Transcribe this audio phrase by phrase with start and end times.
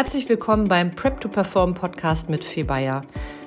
[0.00, 3.02] Herzlich willkommen beim Prep to Perform Podcast mit Fee Bayer.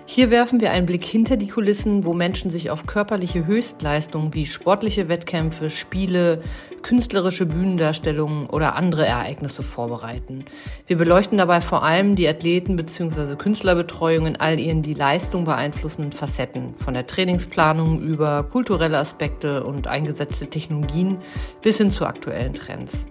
[0.05, 4.45] Hier werfen wir einen Blick hinter die Kulissen, wo Menschen sich auf körperliche Höchstleistungen wie
[4.45, 6.43] sportliche Wettkämpfe, Spiele,
[6.83, 10.45] künstlerische Bühnendarstellungen oder andere Ereignisse vorbereiten.
[10.85, 13.35] Wir beleuchten dabei vor allem die Athleten bzw.
[13.35, 19.87] Künstlerbetreuung in all ihren die Leistung beeinflussenden Facetten, von der Trainingsplanung über kulturelle Aspekte und
[19.87, 21.17] eingesetzte Technologien
[21.63, 23.07] bis hin zu aktuellen Trends.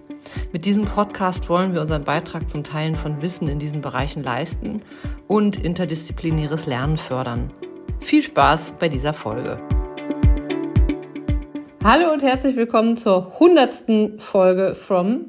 [0.51, 4.81] Mit diesem Podcast wollen wir unseren Beitrag zum Teilen von Wissen in diesen Bereichen leisten
[5.27, 7.51] und interdisziplinäres Lernen fördern.
[7.99, 9.57] Viel Spaß bei dieser Folge.
[11.83, 15.25] Hallo und herzlich willkommen zur hundertsten Folge from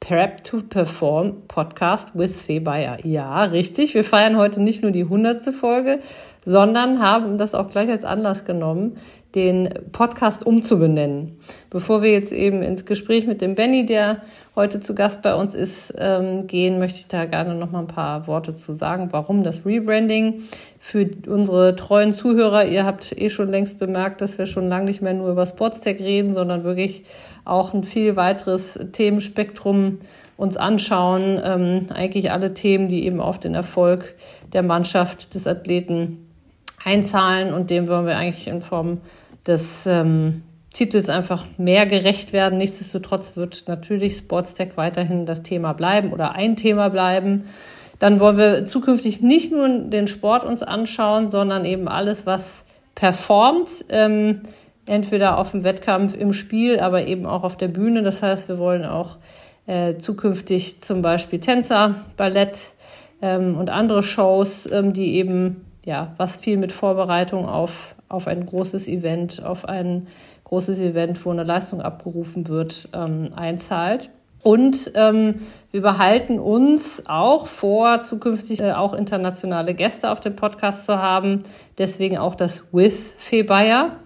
[0.00, 3.04] Prep to Perform Podcast with Fee Bayer.
[3.04, 3.94] Ja, richtig.
[3.94, 6.00] Wir feiern heute nicht nur die hundertste Folge,
[6.44, 8.96] sondern haben das auch gleich als Anlass genommen,
[9.34, 11.38] den Podcast umzubenennen.
[11.70, 14.22] Bevor wir jetzt eben ins Gespräch mit dem Benny, der
[14.56, 17.86] heute zu Gast bei uns ist, ähm, gehen, möchte ich da gerne noch mal ein
[17.86, 20.42] paar Worte zu sagen, warum das Rebranding.
[20.80, 25.02] Für unsere treuen Zuhörer, ihr habt eh schon längst bemerkt, dass wir schon lange nicht
[25.02, 27.04] mehr nur über Sportstech reden, sondern wirklich
[27.44, 29.98] auch ein viel weiteres Themenspektrum
[30.36, 31.40] uns anschauen.
[31.44, 34.14] Ähm, eigentlich alle Themen, die eben auf den Erfolg
[34.52, 36.29] der Mannschaft, des Athleten
[36.84, 38.98] einzahlen und dem wollen wir eigentlich in Form
[39.46, 40.42] des ähm,
[40.72, 42.58] Titels einfach mehr gerecht werden.
[42.58, 47.44] Nichtsdestotrotz wird natürlich Sportstech weiterhin das Thema bleiben oder ein Thema bleiben.
[47.98, 53.68] Dann wollen wir zukünftig nicht nur den Sport uns anschauen, sondern eben alles, was performt,
[53.88, 54.42] ähm,
[54.86, 58.02] entweder auf dem Wettkampf, im Spiel, aber eben auch auf der Bühne.
[58.02, 59.18] Das heißt, wir wollen auch
[59.66, 62.72] äh, zukünftig zum Beispiel Tänzer, Ballett
[63.20, 68.46] ähm, und andere Shows, ähm, die eben ja, was viel mit Vorbereitung auf, auf ein
[68.46, 70.06] großes Event, auf ein
[70.44, 74.08] großes Event, wo eine Leistung abgerufen wird, ähm, einzahlt.
[74.44, 75.40] Und ähm,
[75.72, 81.42] wir behalten uns auch vor, zukünftig äh, auch internationale Gäste auf dem Podcast zu haben.
[81.76, 83.96] Deswegen auch das With Fee Bayer.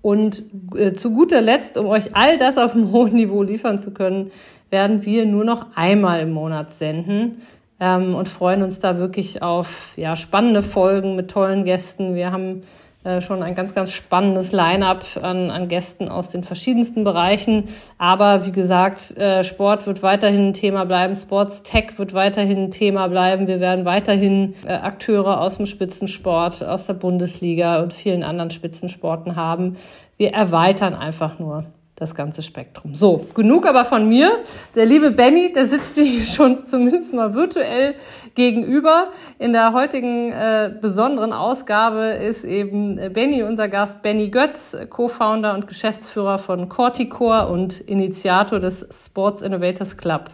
[0.00, 0.44] Und
[0.76, 4.30] äh, zu guter Letzt, um euch all das auf einem hohen Niveau liefern zu können,
[4.70, 7.42] werden wir nur noch einmal im Monat senden
[7.80, 12.14] ähm, und freuen uns da wirklich auf ja, spannende Folgen mit tollen Gästen.
[12.14, 12.62] Wir haben
[13.04, 17.68] äh, schon ein ganz, ganz spannendes Line-up an, an Gästen aus den verschiedensten Bereichen.
[17.96, 22.70] Aber wie gesagt, äh, Sport wird weiterhin ein Thema bleiben, Sports Tech wird weiterhin ein
[22.70, 23.46] Thema bleiben.
[23.46, 29.36] Wir werden weiterhin äh, Akteure aus dem Spitzensport, aus der Bundesliga und vielen anderen Spitzensporten
[29.36, 29.76] haben.
[30.16, 31.64] Wir erweitern einfach nur
[31.98, 32.94] das ganze Spektrum.
[32.94, 34.30] So, genug aber von mir.
[34.76, 37.96] Der liebe Benny, der sitzt hier schon zumindest mal virtuell
[38.34, 39.08] gegenüber.
[39.38, 45.54] In der heutigen äh, besonderen Ausgabe ist eben äh, Benny unser Gast, Benny Götz, Co-Founder
[45.54, 50.30] und Geschäftsführer von Corticore und Initiator des Sports Innovators Club.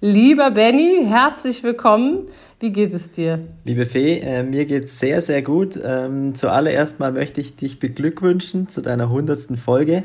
[0.00, 2.28] Lieber Benny, herzlich willkommen.
[2.60, 3.38] Wie geht es dir?
[3.64, 5.78] Liebe Fee, äh, mir es sehr, sehr gut.
[5.82, 10.02] Ähm, zuallererst mal möchte ich dich beglückwünschen zu deiner hundertsten Folge.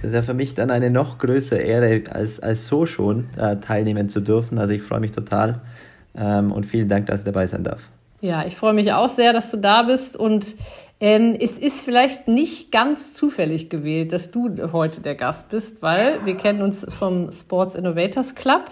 [0.00, 3.56] Das ist ja für mich dann eine noch größere Ehre, als, als so schon äh,
[3.56, 4.58] teilnehmen zu dürfen.
[4.58, 5.60] Also ich freue mich total
[6.16, 7.82] ähm, und vielen Dank, dass ich dabei sein darf.
[8.22, 10.54] Ja, ich freue mich auch sehr, dass du da bist und
[11.00, 16.24] ähm, es ist vielleicht nicht ganz zufällig gewählt, dass du heute der Gast bist, weil
[16.24, 18.70] wir kennen uns vom Sports Innovators Club.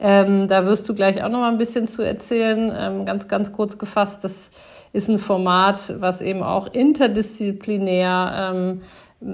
[0.00, 2.72] Ähm, da wirst du gleich auch noch mal ein bisschen zu erzählen.
[2.76, 4.50] Ähm, ganz, ganz kurz gefasst, das
[4.92, 8.80] ist ein Format, was eben auch interdisziplinär ähm,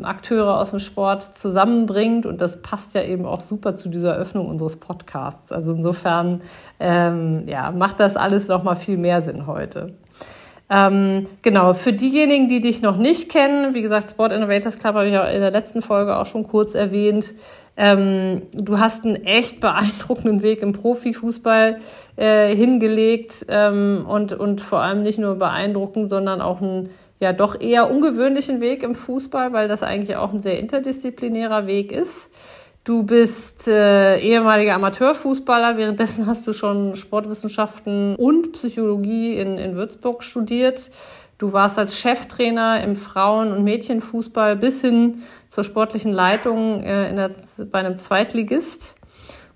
[0.03, 4.49] Akteure aus dem Sport zusammenbringt und das passt ja eben auch super zu dieser Öffnung
[4.49, 5.51] unseres Podcasts.
[5.51, 6.43] Also insofern
[6.79, 9.95] ähm, ja, macht das alles noch mal viel mehr Sinn heute.
[10.73, 15.09] Ähm, genau, für diejenigen, die dich noch nicht kennen, wie gesagt, Sport Innovators Club habe
[15.09, 17.35] ich ja in der letzten Folge auch schon kurz erwähnt.
[17.77, 21.81] Ähm, du hast einen echt beeindruckenden Weg im Profifußball
[22.17, 26.91] äh, hingelegt ähm, und, und vor allem nicht nur beeindruckend, sondern auch einen
[27.21, 31.93] ja doch eher ungewöhnlichen Weg im Fußball, weil das eigentlich auch ein sehr interdisziplinärer Weg
[31.93, 32.31] ist.
[32.83, 40.23] Du bist äh, ehemaliger Amateurfußballer, währenddessen hast du schon Sportwissenschaften und Psychologie in, in Würzburg
[40.23, 40.91] studiert.
[41.41, 47.31] Du warst als Cheftrainer im Frauen- und Mädchenfußball bis hin zur sportlichen Leitung äh, der,
[47.73, 48.95] bei einem Zweitligist.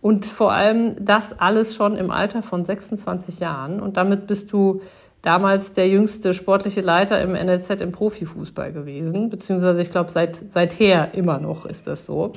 [0.01, 3.81] Und vor allem das alles schon im Alter von 26 Jahren.
[3.81, 4.81] Und damit bist du
[5.21, 11.13] damals der jüngste sportliche Leiter im NLZ im Profifußball gewesen, beziehungsweise ich glaube seit seither
[11.13, 12.33] immer noch ist das so.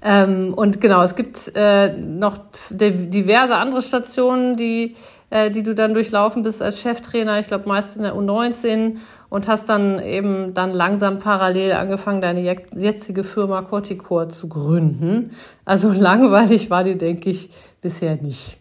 [0.00, 2.38] Ähm, und genau, es gibt äh, noch
[2.70, 4.96] diverse andere Stationen, die,
[5.32, 8.98] äh, die du dann durchlaufen bist als Cheftrainer, ich glaube meist in der U19
[9.30, 12.42] und hast dann eben dann langsam parallel angefangen, deine
[12.74, 15.30] jetzige Firma Corticor zu gründen.
[15.64, 17.48] Also langweilig war die, denke ich,
[17.80, 18.58] bisher nicht.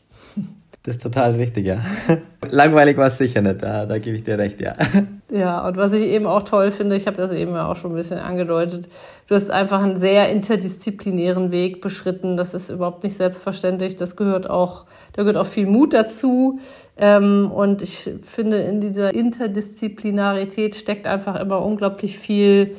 [0.84, 1.80] Das ist total richtig, ja.
[2.50, 4.76] Langweilig war es sicher nicht, da, da gebe ich dir recht, ja.
[5.34, 7.94] Ja, und was ich eben auch toll finde, ich habe das eben ja auch schon
[7.94, 8.90] ein bisschen angedeutet,
[9.28, 12.36] du hast einfach einen sehr interdisziplinären Weg beschritten.
[12.36, 13.96] Das ist überhaupt nicht selbstverständlich.
[13.96, 16.60] Das gehört auch, da gehört auch viel Mut dazu.
[16.98, 22.76] Ähm, und ich finde, in dieser Interdisziplinarität steckt einfach immer unglaublich viel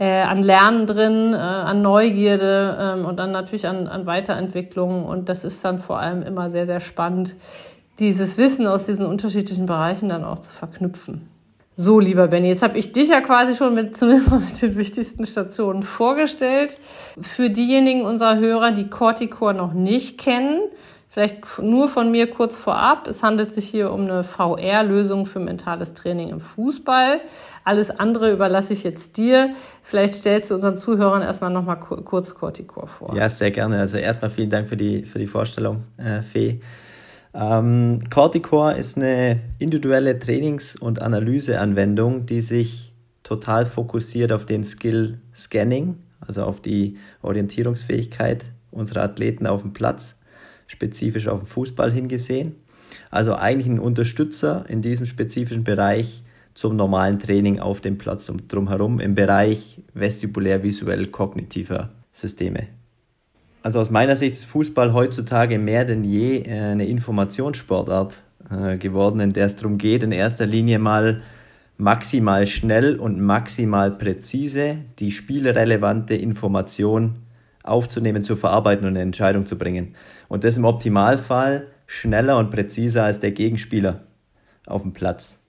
[0.00, 5.04] äh, an Lernen drin, äh, an Neugierde ähm, und dann natürlich an, an Weiterentwicklung.
[5.04, 7.36] Und das ist dann vor allem immer sehr, sehr spannend,
[7.98, 11.28] dieses Wissen aus diesen unterschiedlichen Bereichen dann auch zu verknüpfen.
[11.76, 15.26] So, lieber Benny, jetzt habe ich dich ja quasi schon mit zumindest mit den wichtigsten
[15.26, 16.78] Stationen vorgestellt.
[17.20, 20.62] Für diejenigen unserer Hörer, die Corticore noch nicht kennen,
[21.10, 23.06] vielleicht nur von mir kurz vorab.
[23.06, 27.20] Es handelt sich hier um eine VR-Lösung für mentales Training im Fußball.
[27.70, 29.54] Alles andere überlasse ich jetzt dir.
[29.84, 33.14] Vielleicht stellst du unseren Zuhörern erstmal nochmal kurz Corticor vor.
[33.14, 33.78] Ja, sehr gerne.
[33.78, 36.62] Also erstmal vielen Dank für die, für die Vorstellung, äh, Fee.
[37.32, 45.20] Ähm, Corticor ist eine individuelle Trainings- und Analyseanwendung, die sich total fokussiert auf den Skill
[45.32, 50.16] Scanning, also auf die Orientierungsfähigkeit unserer Athleten auf dem Platz,
[50.66, 52.56] spezifisch auf den Fußball hingesehen.
[53.12, 56.24] Also eigentlich ein Unterstützer in diesem spezifischen Bereich
[56.60, 62.66] zum normalen Training auf dem Platz drumherum im Bereich vestibulär-visuell-kognitiver Systeme.
[63.62, 69.20] Also aus meiner Sicht ist Fußball heutzutage mehr denn je äh, eine Informationssportart äh, geworden,
[69.20, 71.22] in der es darum geht, in erster Linie mal
[71.78, 77.20] maximal schnell und maximal präzise die spielrelevante Information
[77.62, 79.94] aufzunehmen, zu verarbeiten und eine Entscheidung zu bringen.
[80.28, 84.02] Und das im Optimalfall schneller und präziser als der Gegenspieler
[84.66, 85.39] auf dem Platz.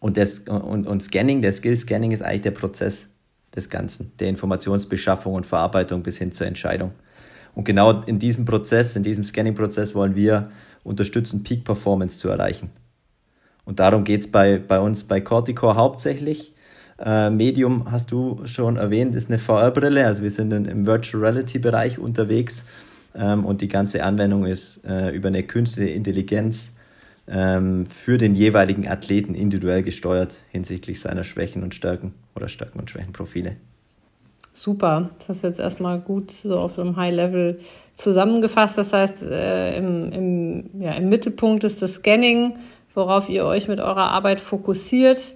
[0.00, 3.08] Und, das, und, und Scanning, der Skill-Scanning ist eigentlich der Prozess
[3.54, 6.92] des Ganzen, der Informationsbeschaffung und Verarbeitung bis hin zur Entscheidung.
[7.54, 10.50] Und genau in diesem Prozess, in diesem Scanning-Prozess wollen wir
[10.84, 12.70] unterstützen, Peak-Performance zu erreichen.
[13.64, 16.54] Und darum geht es bei, bei uns bei Corticore hauptsächlich.
[16.98, 20.06] Äh, Medium hast du schon erwähnt, ist eine VR-Brille.
[20.06, 22.64] Also wir sind im Virtual Reality-Bereich unterwegs
[23.14, 26.72] ähm, und die ganze Anwendung ist äh, über eine künstliche Intelligenz
[27.30, 32.90] ähm, für den jeweiligen Athleten individuell gesteuert hinsichtlich seiner Schwächen und Stärken oder Stärken und
[32.90, 33.56] Schwächenprofile.
[34.52, 37.60] Super, das du jetzt erstmal gut so auf einem High-Level
[37.94, 38.76] zusammengefasst.
[38.76, 42.56] Das heißt, äh, im, im, ja, im Mittelpunkt ist das Scanning,
[42.94, 45.34] worauf ihr euch mit eurer Arbeit fokussiert.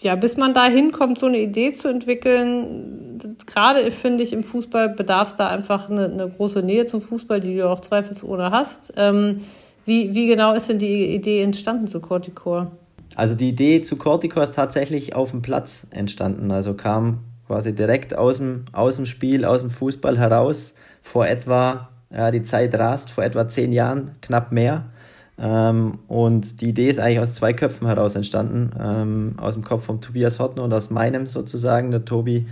[0.00, 4.90] Ja, bis man da hinkommt, so eine Idee zu entwickeln, gerade finde ich im Fußball
[4.90, 8.92] bedarf es da einfach eine, eine, große Nähe zum Fußball, die du auch zweifelsohne hast.
[8.96, 9.42] Ähm,
[9.86, 12.72] wie, wie genau ist denn die Idee entstanden zu Corticore?
[13.14, 16.50] Also die Idee zu Corticore ist tatsächlich auf dem Platz entstanden.
[16.50, 20.74] Also kam quasi direkt aus dem, aus dem Spiel, aus dem Fußball heraus.
[21.02, 24.86] Vor etwa, ja, die Zeit rast, vor etwa zehn Jahren, knapp mehr.
[25.38, 28.70] Ähm, und die Idee ist eigentlich aus zwei Köpfen heraus entstanden.
[28.78, 31.92] Ähm, aus dem Kopf von Tobias Hottner und aus meinem sozusagen.
[31.92, 32.46] Der Tobi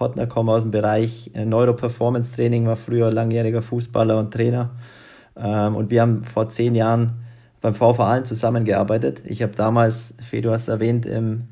[0.00, 4.70] Hottner kommt aus dem Bereich äh, Neuro-Performance-Training, war früher langjähriger Fußballer und Trainer
[5.42, 7.12] ähm, und wir haben vor zehn Jahren
[7.60, 9.22] beim VV Aalen zusammengearbeitet.
[9.24, 11.48] Ich habe damals, Fee, du hast erwähnt, im,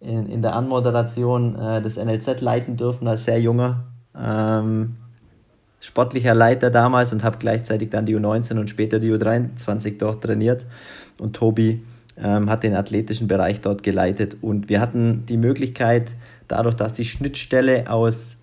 [0.00, 3.84] in, in der Anmoderation äh, des NLZ leiten dürfen als sehr junger
[4.18, 4.96] ähm,
[5.80, 10.66] sportlicher Leiter damals und habe gleichzeitig dann die U19 und später die U23 dort trainiert.
[11.18, 11.82] Und Tobi
[12.16, 14.36] ähm, hat den athletischen Bereich dort geleitet.
[14.42, 16.12] Und wir hatten die Möglichkeit,
[16.48, 18.38] dadurch, dass die Schnittstelle aus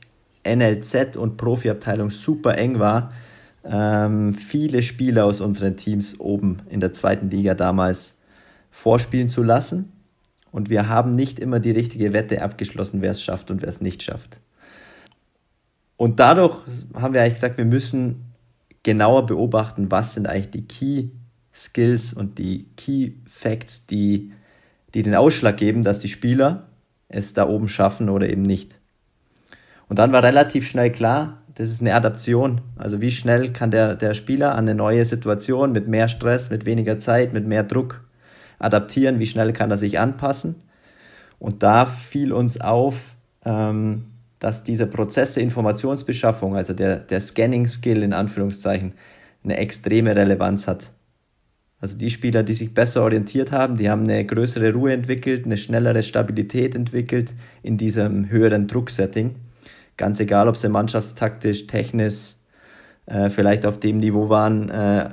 [0.45, 3.11] NLZ und Profiabteilung super eng war,
[3.69, 8.17] ähm, viele Spieler aus unseren Teams oben in der zweiten Liga damals
[8.71, 9.91] vorspielen zu lassen.
[10.51, 13.81] Und wir haben nicht immer die richtige Wette abgeschlossen, wer es schafft und wer es
[13.81, 14.39] nicht schafft.
[15.97, 16.57] Und dadurch
[16.93, 18.33] haben wir eigentlich gesagt, wir müssen
[18.83, 21.09] genauer beobachten, was sind eigentlich die Key
[21.53, 24.31] Skills und die Key Facts, die,
[24.93, 26.67] die den Ausschlag geben, dass die Spieler
[27.09, 28.79] es da oben schaffen oder eben nicht.
[29.89, 32.61] Und dann war relativ schnell klar, das ist eine Adaption.
[32.75, 36.67] Also wie schnell kann der, der Spieler an eine neue Situation mit mehr Stress, mit
[36.67, 38.03] weniger Zeit, mit mehr Druck
[38.59, 40.55] adaptieren, wie schnell kann er sich anpassen.
[41.39, 42.95] Und da fiel uns auf,
[43.43, 44.05] ähm,
[44.37, 48.93] dass dieser Prozess der Informationsbeschaffung, also der, der Scanning-Skill in Anführungszeichen,
[49.43, 50.91] eine extreme Relevanz hat.
[51.79, 55.57] Also die Spieler, die sich besser orientiert haben, die haben eine größere Ruhe entwickelt, eine
[55.57, 57.33] schnellere Stabilität entwickelt
[57.63, 59.35] in diesem höheren Drucksetting.
[59.97, 62.35] Ganz egal, ob sie mannschaftstaktisch, technisch,
[63.07, 65.09] äh, vielleicht auf dem Niveau waren, äh,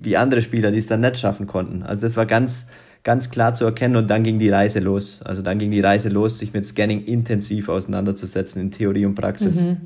[0.00, 1.82] wie andere Spieler, die es dann nicht schaffen konnten.
[1.82, 2.66] Also das war ganz,
[3.04, 5.22] ganz klar zu erkennen und dann ging die Reise los.
[5.22, 9.60] Also dann ging die Reise los, sich mit Scanning intensiv auseinanderzusetzen in Theorie und Praxis.
[9.60, 9.76] Mhm.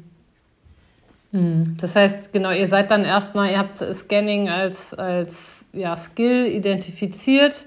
[1.32, 6.46] Hm, das heißt, genau, ihr seid dann erstmal, ihr habt Scanning als, als ja, Skill
[6.46, 7.66] identifiziert,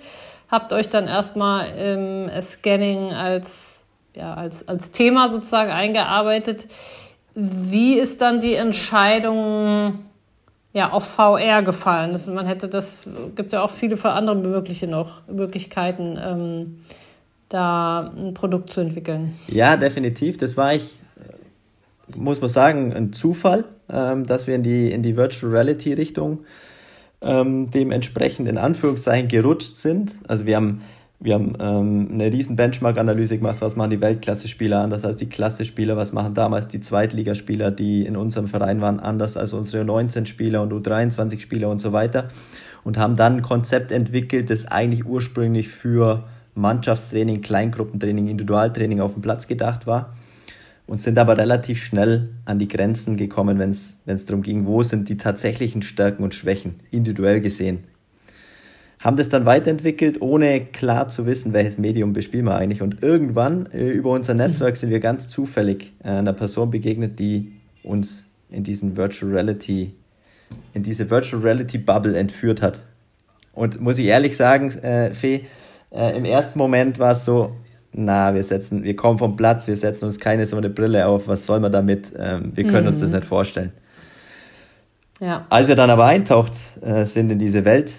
[0.49, 3.76] habt euch dann erstmal im Scanning als,
[4.17, 6.67] ja, als, als Thema sozusagen eingearbeitet.
[7.35, 9.99] Wie ist dann die Entscheidung
[10.73, 12.11] ja, auf VR gefallen?
[12.13, 16.83] Das, man hätte das, gibt ja auch viele für andere mögliche noch Möglichkeiten, ähm,
[17.49, 19.33] da ein Produkt zu entwickeln.
[19.47, 20.37] Ja, definitiv.
[20.37, 20.97] Das war ich
[22.15, 26.39] muss man sagen, ein Zufall, ähm, dass wir in die, in die Virtual Reality Richtung
[27.21, 30.15] ähm, dementsprechend in Anführungszeichen gerutscht sind.
[30.27, 30.81] Also wir haben,
[31.19, 35.97] wir haben ähm, eine riesen Benchmark-Analyse gemacht, was machen die Weltklasse-Spieler anders als die Klasse-Spieler,
[35.97, 40.71] was machen damals die Zweitligaspieler, die in unserem Verein waren, anders als unsere 19-Spieler und
[40.73, 42.27] U23-Spieler und so weiter.
[42.83, 49.21] Und haben dann ein Konzept entwickelt, das eigentlich ursprünglich für Mannschaftstraining, Kleingruppentraining, Individualtraining auf dem
[49.23, 50.15] Platz gedacht war
[50.85, 55.09] und sind aber relativ schnell an die Grenzen gekommen, wenn es darum ging, wo sind
[55.09, 57.83] die tatsächlichen Stärken und Schwächen, individuell gesehen.
[58.99, 62.81] Haben das dann weiterentwickelt, ohne klar zu wissen, welches Medium bespielen wir eigentlich.
[62.81, 67.53] Und irgendwann äh, über unser Netzwerk sind wir ganz zufällig äh, einer Person begegnet, die
[67.83, 69.93] uns in diesen Virtual Reality,
[70.73, 72.81] in diese Virtual Reality Bubble entführt hat.
[73.53, 75.45] Und muss ich ehrlich sagen, äh, Fee,
[75.91, 77.55] äh, im ersten Moment war es so,
[77.93, 81.27] na, wir setzen, wir kommen vom Platz, wir setzen uns keine so eine Brille auf,
[81.27, 82.11] was soll man damit?
[82.17, 82.87] Ähm, wir können mhm.
[82.87, 83.15] uns das mhm.
[83.15, 83.71] nicht vorstellen.
[85.19, 85.47] Ja.
[85.49, 87.91] Als wir dann aber eintaucht äh, sind in diese Welt,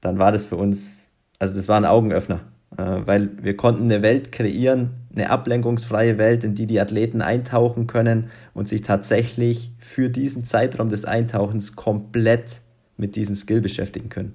[0.00, 2.40] dann war das für uns, also das war ein Augenöffner,
[2.76, 7.86] äh, weil wir konnten eine Welt kreieren, eine ablenkungsfreie Welt, in die die Athleten eintauchen
[7.86, 12.60] können und sich tatsächlich für diesen Zeitraum des Eintauchens komplett
[12.96, 14.34] mit diesem Skill beschäftigen können.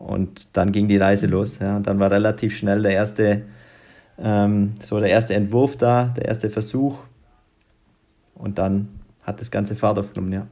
[0.00, 1.58] Und dann ging die Reise los.
[1.58, 1.76] Ja.
[1.76, 3.42] Und dann war relativ schnell der erste,
[4.18, 7.04] ähm, so der erste Entwurf da, der erste Versuch.
[8.34, 8.88] Und dann
[9.22, 10.46] hat das Ganze Fahrt aufgenommen, ja.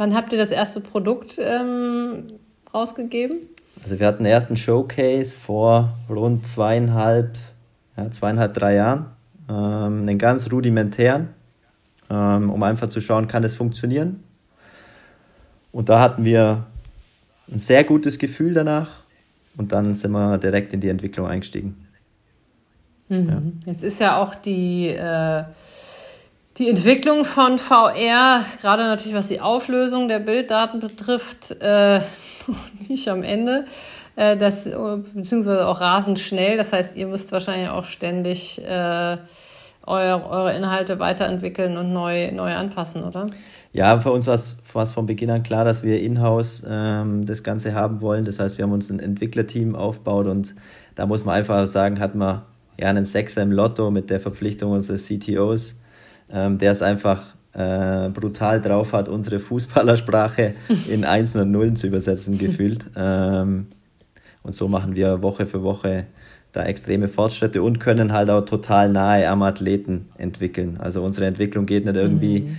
[0.00, 2.28] Wann habt ihr das erste Produkt ähm,
[2.72, 3.36] rausgegeben?
[3.82, 7.36] Also wir hatten den ersten Showcase vor rund zweieinhalb,
[7.98, 9.10] ja, zweieinhalb, drei Jahren.
[9.50, 11.28] Ähm, einen ganz rudimentären,
[12.08, 14.24] ähm, um einfach zu schauen, kann es funktionieren.
[15.70, 16.64] Und da hatten wir
[17.52, 19.02] ein sehr gutes Gefühl danach
[19.58, 21.76] und dann sind wir direkt in die Entwicklung eingestiegen.
[23.10, 23.28] Mhm.
[23.66, 23.72] Ja.
[23.72, 25.44] Jetzt ist ja auch die, äh,
[26.60, 32.00] die Entwicklung von VR, gerade natürlich was die Auflösung der Bilddaten betrifft, äh,
[32.88, 33.64] nicht am Ende.
[34.14, 36.58] Äh, das, beziehungsweise auch rasend schnell.
[36.58, 39.16] Das heißt, ihr müsst wahrscheinlich auch ständig äh,
[39.86, 43.26] eure, eure Inhalte weiterentwickeln und neu, neu anpassen, oder?
[43.72, 47.72] Ja, für uns war es von Beginn an klar, dass wir in-house ähm, das Ganze
[47.72, 48.26] haben wollen.
[48.26, 50.54] Das heißt, wir haben uns ein Entwicklerteam aufgebaut und
[50.94, 52.42] da muss man einfach sagen, hat man
[52.78, 55.79] ja einen Sechser im Lotto mit der Verpflichtung unseres CTOs,
[56.32, 60.54] ähm, der es einfach äh, brutal drauf hat, unsere Fußballersprache
[60.88, 62.86] in Einsen und Nullen zu übersetzen, gefühlt.
[62.96, 63.66] Ähm,
[64.42, 66.06] und so machen wir Woche für Woche
[66.52, 70.78] da extreme Fortschritte und können halt auch total nahe am Athleten entwickeln.
[70.78, 72.56] Also unsere Entwicklung geht nicht irgendwie mhm.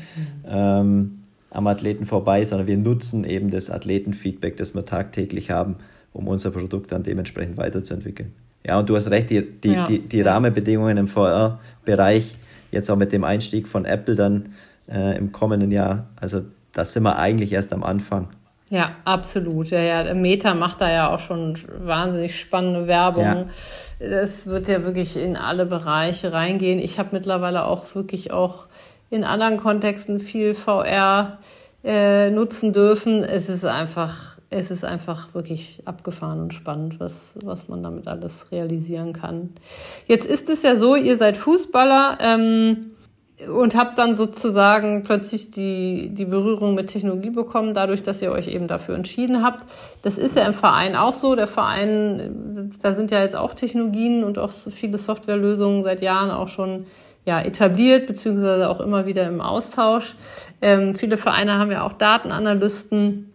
[0.48, 5.76] ähm, am Athleten vorbei, sondern wir nutzen eben das Athletenfeedback, das wir tagtäglich haben,
[6.14, 8.32] um unser Produkt dann dementsprechend weiterzuentwickeln.
[8.66, 9.88] Ja, und du hast recht, die, die, ja.
[9.88, 12.36] die, die Rahmenbedingungen im VR-Bereich,
[12.72, 14.54] jetzt auch mit dem Einstieg von Apple dann
[14.90, 16.42] äh, im kommenden Jahr, also
[16.74, 18.30] da sind wir eigentlich erst am Anfang.
[18.72, 19.70] Ja, absolut.
[19.70, 20.14] Ja, ja.
[20.14, 23.26] Meta macht da ja auch schon wahnsinnig spannende Werbung.
[23.26, 23.46] Ja.
[24.00, 26.80] Das wird ja wirklich in alle Bereiche reingehen.
[26.80, 28.68] Ich habe mittlerweile auch wirklich auch
[29.10, 31.40] in anderen Kontexten viel VR
[31.84, 33.26] äh, nutzen dürfen.
[33.26, 38.52] Es ist einfach, es ist einfach wirklich abgefahren und spannend, was, was man damit alles
[38.52, 39.52] realisieren kann.
[40.08, 42.18] Jetzt ist es ja so, ihr seid Fußballer.
[42.20, 42.92] Ähm,
[43.48, 48.48] und habt dann sozusagen plötzlich die, die Berührung mit Technologie bekommen, dadurch, dass ihr euch
[48.48, 49.68] eben dafür entschieden habt.
[50.04, 51.36] Das ist ja im Verein auch so.
[51.36, 56.30] Der Verein, da sind ja jetzt auch Technologien und auch so viele Softwarelösungen seit Jahren
[56.30, 56.86] auch schon
[57.26, 60.16] ja, etabliert, beziehungsweise auch immer wieder im Austausch.
[60.62, 63.31] Ähm, viele Vereine haben ja auch Datenanalysten.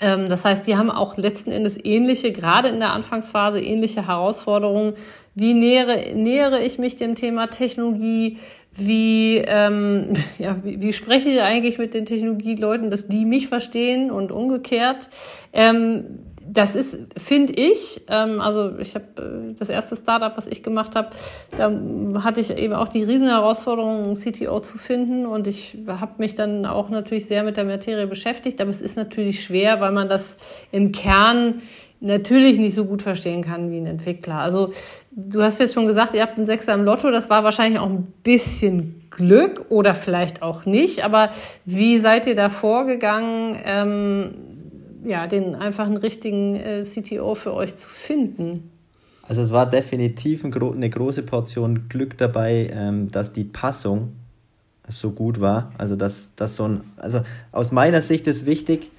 [0.00, 4.94] Ähm, das heißt, die haben auch letzten Endes ähnliche, gerade in der Anfangsphase, ähnliche Herausforderungen.
[5.34, 8.38] Wie nähere, nähere ich mich dem Thema Technologie?
[8.76, 14.10] wie, ähm, ja, wie, wie spreche ich eigentlich mit den Technologieleuten, dass die mich verstehen
[14.10, 15.08] und umgekehrt.
[15.52, 19.06] Ähm, das ist, finde ich, ähm, also ich habe
[19.52, 21.10] äh, das erste Startup, was ich gemacht habe,
[21.56, 21.70] da
[22.22, 25.26] hatte ich eben auch die Riesenherausforderung, einen CTO zu finden.
[25.26, 28.96] Und ich habe mich dann auch natürlich sehr mit der Materie beschäftigt, aber es ist
[28.96, 30.36] natürlich schwer, weil man das
[30.72, 31.62] im Kern
[32.00, 34.36] natürlich nicht so gut verstehen kann wie ein Entwickler.
[34.36, 34.72] Also
[35.12, 37.88] du hast jetzt schon gesagt, ihr habt einen Sechser im Lotto, das war wahrscheinlich auch
[37.88, 41.30] ein bisschen Glück oder vielleicht auch nicht, aber
[41.64, 44.55] wie seid ihr da vorgegangen, ähm,
[45.04, 48.70] ja, den einfach einen richtigen äh, CTO für euch zu finden?
[49.22, 54.12] Also es war definitiv ein, eine große Portion Glück dabei, ähm, dass die Passung
[54.88, 55.72] so gut war.
[55.78, 57.22] Also dass, dass so ein, also
[57.52, 58.90] aus meiner Sicht ist wichtig,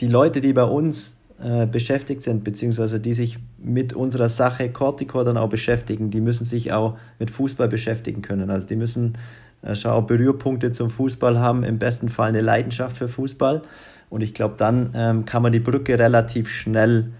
[0.00, 5.24] die Leute, die bei uns äh, beschäftigt sind, beziehungsweise die sich mit unserer Sache Corticore
[5.24, 8.50] dann auch beschäftigen, die müssen sich auch mit Fußball beschäftigen können.
[8.50, 9.16] Also die müssen
[9.74, 13.62] schon auch Berührpunkte zum Fußball haben, im besten Fall eine Leidenschaft für Fußball.
[14.08, 17.12] Und ich glaube, dann ähm, kann man die Brücke relativ schnell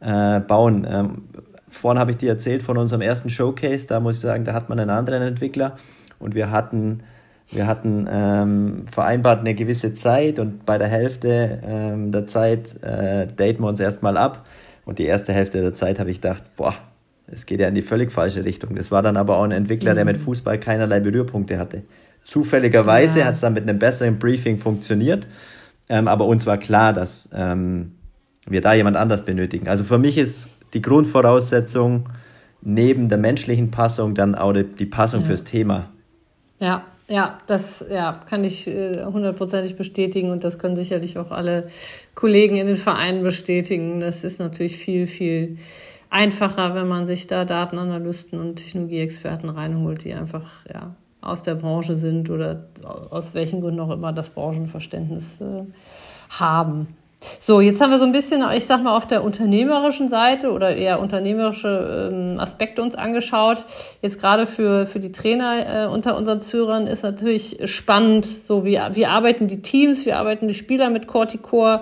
[0.00, 0.86] äh, bauen.
[0.88, 1.22] Ähm,
[1.68, 4.68] vorhin habe ich dir erzählt von unserem ersten Showcase, da muss ich sagen, da hat
[4.68, 5.76] man einen anderen Entwickler
[6.18, 7.02] und wir hatten
[7.50, 13.26] wir hatten ähm, vereinbart eine gewisse Zeit und bei der Hälfte ähm, der Zeit äh,
[13.26, 14.48] daten wir uns erstmal ab.
[14.86, 16.74] Und die erste Hälfte der Zeit habe ich gedacht, boah,
[17.26, 18.74] es geht ja in die völlig falsche Richtung.
[18.74, 19.96] Das war dann aber auch ein Entwickler, mhm.
[19.96, 21.82] der mit Fußball keinerlei Berührpunkte hatte.
[22.24, 23.26] Zufälligerweise ja.
[23.26, 25.26] hat es dann mit einem besseren Briefing funktioniert.
[25.88, 27.92] Ähm, aber uns war klar, dass ähm,
[28.46, 29.68] wir da jemand anders benötigen.
[29.68, 32.08] Also für mich ist die Grundvoraussetzung
[32.62, 35.26] neben der menschlichen Passung dann auch die, die Passung ja.
[35.26, 35.90] fürs Thema.
[36.58, 41.68] Ja, ja, das ja, kann ich äh, hundertprozentig bestätigen und das können sicherlich auch alle
[42.14, 44.00] Kollegen in den Vereinen bestätigen.
[44.00, 45.58] Das ist natürlich viel, viel
[46.14, 51.96] einfacher, wenn man sich da Datenanalysten und Technologieexperten reinholt, die einfach ja, aus der Branche
[51.96, 52.68] sind oder
[53.10, 55.64] aus welchen Gründen auch immer das Branchenverständnis äh,
[56.30, 56.86] haben.
[57.40, 60.76] So, jetzt haben wir so ein bisschen, ich sag mal, auf der unternehmerischen Seite oder
[60.76, 63.64] eher unternehmerische ähm, Aspekte uns angeschaut.
[64.00, 68.78] Jetzt gerade für, für die Trainer äh, unter unseren Zürern ist natürlich spannend, so wie,
[68.92, 71.80] wie arbeiten die Teams, wie arbeiten die Spieler mit Corticore.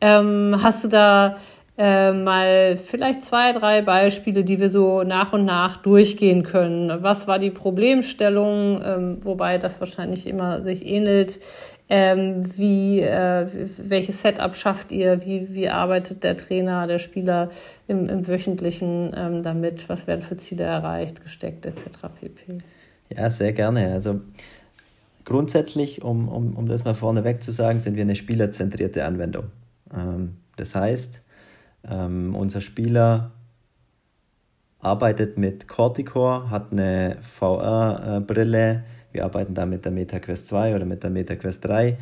[0.00, 1.36] Ähm, hast du da
[1.78, 7.02] äh, mal vielleicht zwei, drei Beispiele, die wir so nach und nach durchgehen können?
[7.02, 11.38] Was war die Problemstellung, ähm, wobei das wahrscheinlich immer sich ähnelt?
[11.88, 13.46] Ähm, wie, äh,
[13.78, 15.24] welches Setup schafft ihr?
[15.24, 17.50] Wie, wie arbeitet der Trainer, der Spieler
[17.86, 19.88] im, im Wöchentlichen ähm, damit?
[19.88, 21.86] Was werden für Ziele erreicht, gesteckt, etc.
[22.20, 22.58] pp.
[23.16, 23.92] Ja, sehr gerne.
[23.92, 24.20] Also
[25.24, 29.44] grundsätzlich, um, um, um das mal vorneweg zu sagen, sind wir eine spielerzentrierte Anwendung.
[29.94, 31.22] Ähm, das heißt,
[31.90, 33.32] ähm, unser Spieler
[34.80, 41.02] arbeitet mit Corticore, hat eine VR-Brille, wir arbeiten da mit der MetaQuest 2 oder mit
[41.02, 41.98] der MetaQuest 3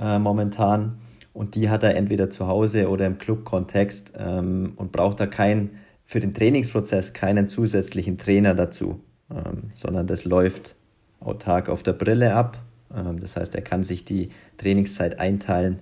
[0.00, 0.98] äh, momentan.
[1.32, 5.70] Und die hat er entweder zu Hause oder im Club-Kontext ähm, und braucht da kein,
[6.04, 10.76] für den Trainingsprozess keinen zusätzlichen Trainer dazu, ähm, sondern das läuft
[11.20, 12.58] autark auf der Brille ab.
[12.94, 15.80] Ähm, das heißt, er kann sich die Trainingszeit einteilen,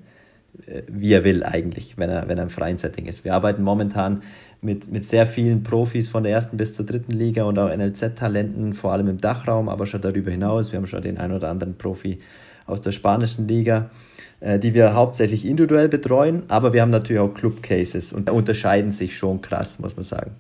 [0.89, 3.25] wie er will eigentlich, wenn er, wenn er im freien Setting ist.
[3.25, 4.23] Wir arbeiten momentan
[4.61, 8.75] mit, mit sehr vielen Profis von der ersten bis zur dritten Liga und auch NLZ-Talenten,
[8.75, 10.73] vor allem im Dachraum, aber schon darüber hinaus.
[10.73, 12.21] Wir haben schon den ein oder anderen Profi
[12.67, 13.91] aus der spanischen Liga,
[14.41, 19.17] äh, die wir hauptsächlich individuell betreuen, aber wir haben natürlich auch Club-Cases und unterscheiden sich
[19.17, 20.33] schon krass, muss man sagen.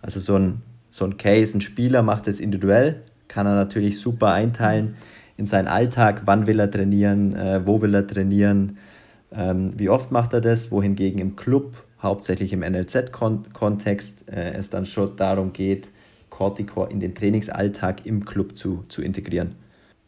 [0.00, 4.32] Also so ein, so ein Case, ein Spieler macht es individuell, kann er natürlich super
[4.32, 4.94] einteilen
[5.36, 8.78] in seinen Alltag, wann will er trainieren, äh, wo will er trainieren,
[9.36, 14.86] ähm, wie oft macht er das, wohingegen im Club hauptsächlich im NLZ-Kontext äh, es dann
[14.86, 15.88] schon darum geht,
[16.30, 19.54] Corticore in den Trainingsalltag im Club zu, zu integrieren.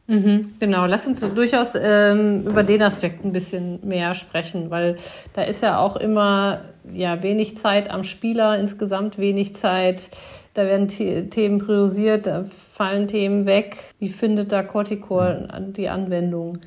[0.07, 4.97] Mhm, genau, lass uns durchaus ähm, über den Aspekt ein bisschen mehr sprechen, weil
[5.35, 6.63] da ist ja auch immer
[6.95, 10.11] ja, wenig Zeit am Spieler, insgesamt wenig Zeit.
[10.55, 13.77] Da werden Themen priorisiert, da fallen Themen weg.
[13.99, 16.59] Wie findet da Corticore die Anwendung?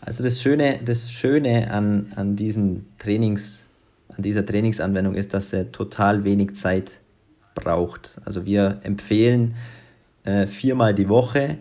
[0.00, 3.68] Also das Schöne, das Schöne an, an diesem Trainings-
[4.18, 7.00] an dieser Trainingsanwendung ist, dass er total wenig Zeit
[7.54, 8.20] braucht.
[8.24, 9.54] Also wir empfehlen
[10.24, 11.58] äh, viermal die Woche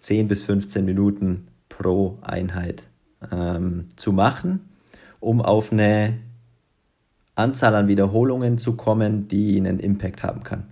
[0.00, 2.84] 10 bis 15 Minuten pro Einheit
[3.30, 4.70] ähm, zu machen,
[5.20, 6.14] um auf eine
[7.34, 10.64] Anzahl an Wiederholungen zu kommen, die einen Impact haben kann.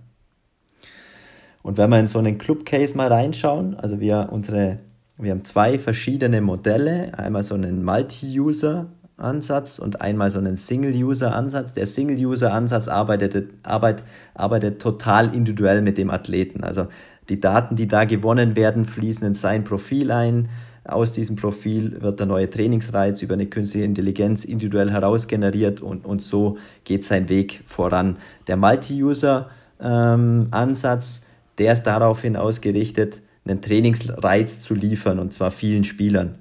[1.61, 4.79] Und wenn wir in so einen Club Case mal reinschauen, also wir unsere
[5.17, 11.71] wir haben zwei verschiedene Modelle, einmal so einen Multi-User Ansatz und einmal so einen Single-User-Ansatz.
[11.73, 14.03] Der Single-User-Ansatz arbeitet, arbeit,
[14.35, 16.63] arbeitet total individuell mit dem Athleten.
[16.63, 16.85] Also
[17.29, 20.49] die Daten, die da gewonnen werden, fließen in sein Profil ein.
[20.83, 26.21] Aus diesem Profil wird der neue Trainingsreiz über eine künstliche Intelligenz individuell herausgeneriert und, und
[26.21, 28.17] so geht sein Weg voran.
[28.45, 31.23] Der Multi-User-Ansatz, ähm,
[31.57, 36.35] der ist daraufhin ausgerichtet, einen Trainingsreiz zu liefern und zwar vielen Spielern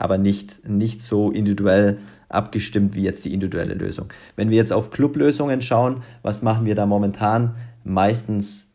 [0.00, 4.06] aber nicht, nicht so individuell abgestimmt wie jetzt die individuelle Lösung.
[4.34, 7.54] Wenn wir jetzt auf Clublösungen schauen, was machen wir da momentan?
[7.84, 8.66] Meistens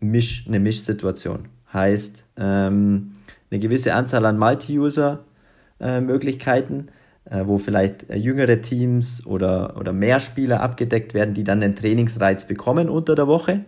[0.00, 1.46] Misch, eine Mischsituation.
[1.72, 3.12] Heißt, ähm,
[3.50, 6.86] eine gewisse Anzahl an Multi-User-Möglichkeiten,
[7.26, 11.76] äh, wo vielleicht äh, jüngere Teams oder, oder mehr Spieler abgedeckt werden, die dann den
[11.76, 13.66] Trainingsreiz bekommen unter der Woche.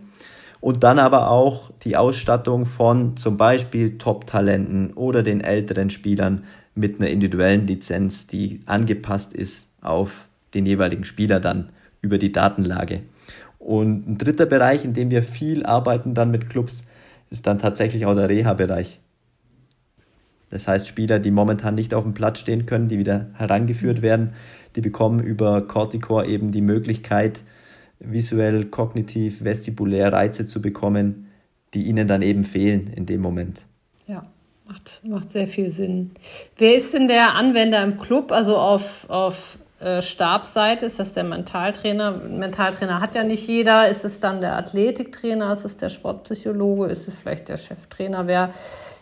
[0.63, 7.01] Und dann aber auch die Ausstattung von zum Beispiel Top-Talenten oder den älteren Spielern mit
[7.01, 10.23] einer individuellen Lizenz, die angepasst ist auf
[10.53, 13.01] den jeweiligen Spieler dann über die Datenlage.
[13.59, 16.85] Und ein dritter Bereich, in dem wir viel arbeiten dann mit Clubs,
[17.29, 19.01] ist dann tatsächlich auch der Reha-Bereich.
[20.49, 24.31] Das heißt, Spieler, die momentan nicht auf dem Platz stehen können, die wieder herangeführt werden,
[24.77, 27.41] die bekommen über Corticore eben die Möglichkeit,
[28.03, 31.27] visuell, kognitiv, vestibulär Reize zu bekommen,
[31.73, 33.61] die ihnen dann eben fehlen in dem Moment.
[34.07, 34.25] Ja,
[34.67, 36.11] macht, macht sehr viel Sinn.
[36.57, 38.31] Wer ist denn der Anwender im Club?
[38.31, 42.11] Also auf, auf äh, Stabsseite ist das der Mentaltrainer.
[42.11, 43.89] Mentaltrainer hat ja nicht jeder.
[43.89, 45.51] Ist es dann der Athletiktrainer?
[45.51, 46.85] Ist es der Sportpsychologe?
[46.85, 48.25] Ist es vielleicht der Cheftrainer?
[48.27, 48.53] Wer,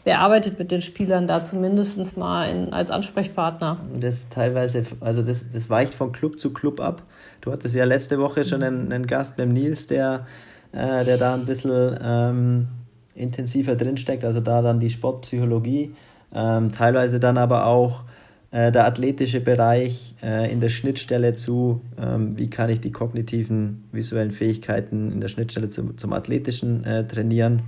[0.04, 3.78] wer arbeitet mit den Spielern da zumindest mal in, als Ansprechpartner?
[4.00, 7.04] Das teilweise, also das, das weicht von Club zu Club ab.
[7.42, 10.28] Du hattest ja letzte Woche schon einen, einen Gast beim Nils, der,
[10.72, 12.68] äh, der da ein bisschen ähm,
[13.16, 15.94] intensiver drinsteckt, also da dann die Sportpsychologie,
[16.34, 18.04] ähm, teilweise dann aber auch
[18.52, 23.86] äh, der athletische Bereich äh, in der Schnittstelle zu, ähm, wie kann ich die kognitiven,
[23.92, 27.64] visuellen Fähigkeiten in der Schnittstelle zum, zum Athletischen äh, trainieren.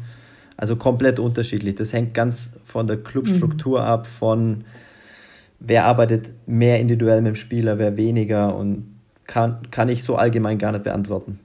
[0.56, 1.76] Also komplett unterschiedlich.
[1.76, 3.86] Das hängt ganz von der Clubstruktur mhm.
[3.88, 4.66] ab, von
[5.60, 8.93] wer arbeitet mehr individuell mit dem Spieler, wer weniger und
[9.34, 11.40] kann, kann ich so allgemein gar nicht beantworten.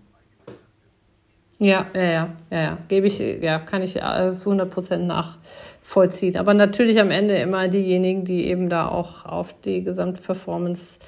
[1.59, 2.79] Ja, ja, ja, ja, ja.
[2.88, 6.37] Gebe ich, ja, kann ich äh, zu 100 Prozent nachvollziehen.
[6.37, 10.98] Aber natürlich am Ende immer diejenigen, die eben da auch auf die Gesamtperformance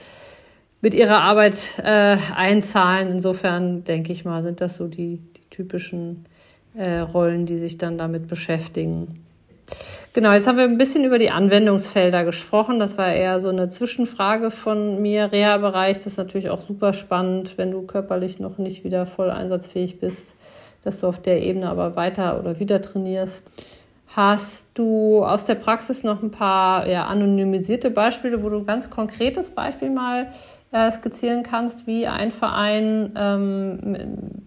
[0.80, 3.10] mit ihrer Arbeit äh, einzahlen.
[3.10, 6.24] Insofern denke ich mal, sind das so die, die typischen
[6.74, 9.22] äh, Rollen, die sich dann damit beschäftigen.
[10.12, 12.80] Genau, jetzt haben wir ein bisschen über die Anwendungsfelder gesprochen.
[12.80, 15.30] Das war eher so eine Zwischenfrage von mir.
[15.30, 20.00] Reha-Bereich, das ist natürlich auch super spannend, wenn du körperlich noch nicht wieder voll einsatzfähig
[20.00, 20.34] bist,
[20.82, 23.48] dass du auf der Ebene aber weiter oder wieder trainierst.
[24.08, 28.90] Hast du aus der Praxis noch ein paar ja, anonymisierte Beispiele, wo du ein ganz
[28.90, 30.32] konkretes Beispiel mal
[30.72, 33.96] äh, skizzieren kannst, wie ein Verein ähm,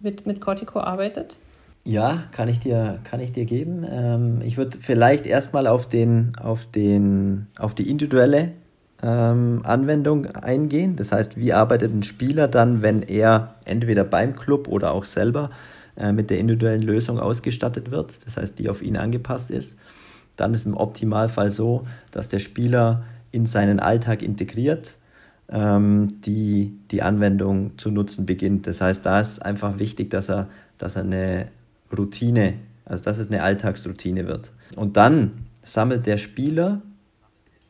[0.01, 1.37] mit, mit Cortico arbeitet?
[1.85, 3.85] Ja, kann ich dir, kann ich dir geben.
[3.89, 8.53] Ähm, ich würde vielleicht erstmal auf, den, auf, den, auf die individuelle
[9.01, 10.95] ähm, Anwendung eingehen.
[10.95, 15.49] Das heißt, wie arbeitet ein Spieler dann, wenn er entweder beim Club oder auch selber
[15.97, 19.77] äh, mit der individuellen Lösung ausgestattet wird, das heißt, die auf ihn angepasst ist.
[20.37, 24.93] Dann ist im Optimalfall so, dass der Spieler in seinen Alltag integriert,
[25.49, 28.67] ähm, die, die Anwendung zu nutzen beginnt.
[28.67, 31.47] Das heißt, da ist einfach wichtig, dass er, dass er eine
[31.97, 34.51] Routine, also dass es eine Alltagsroutine wird.
[34.75, 36.81] Und dann sammelt der Spieler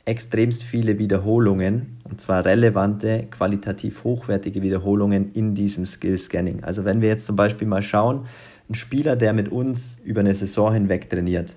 [0.05, 6.63] extremst viele Wiederholungen, und zwar relevante, qualitativ hochwertige Wiederholungen in diesem Skill Scanning.
[6.63, 8.25] Also wenn wir jetzt zum Beispiel mal schauen,
[8.69, 11.53] ein Spieler, der mit uns über eine Saison hinweg trainiert.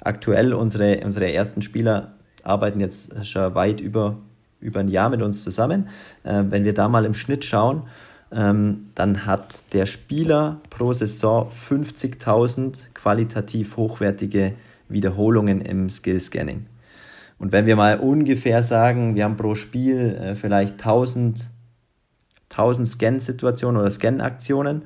[0.00, 4.18] Aktuell unsere, unsere ersten Spieler arbeiten jetzt schon weit über,
[4.60, 5.88] über ein Jahr mit uns zusammen.
[6.24, 7.82] Äh, wenn wir da mal im Schnitt schauen,
[8.32, 14.54] ähm, dann hat der Spieler pro Saison 50.000 qualitativ hochwertige
[14.88, 16.66] Wiederholungen im Skill Scanning.
[17.38, 21.46] Und wenn wir mal ungefähr sagen, wir haben pro Spiel äh, vielleicht 1000,
[22.50, 24.82] 1000 Scan-Situationen oder Scan-Aktionen,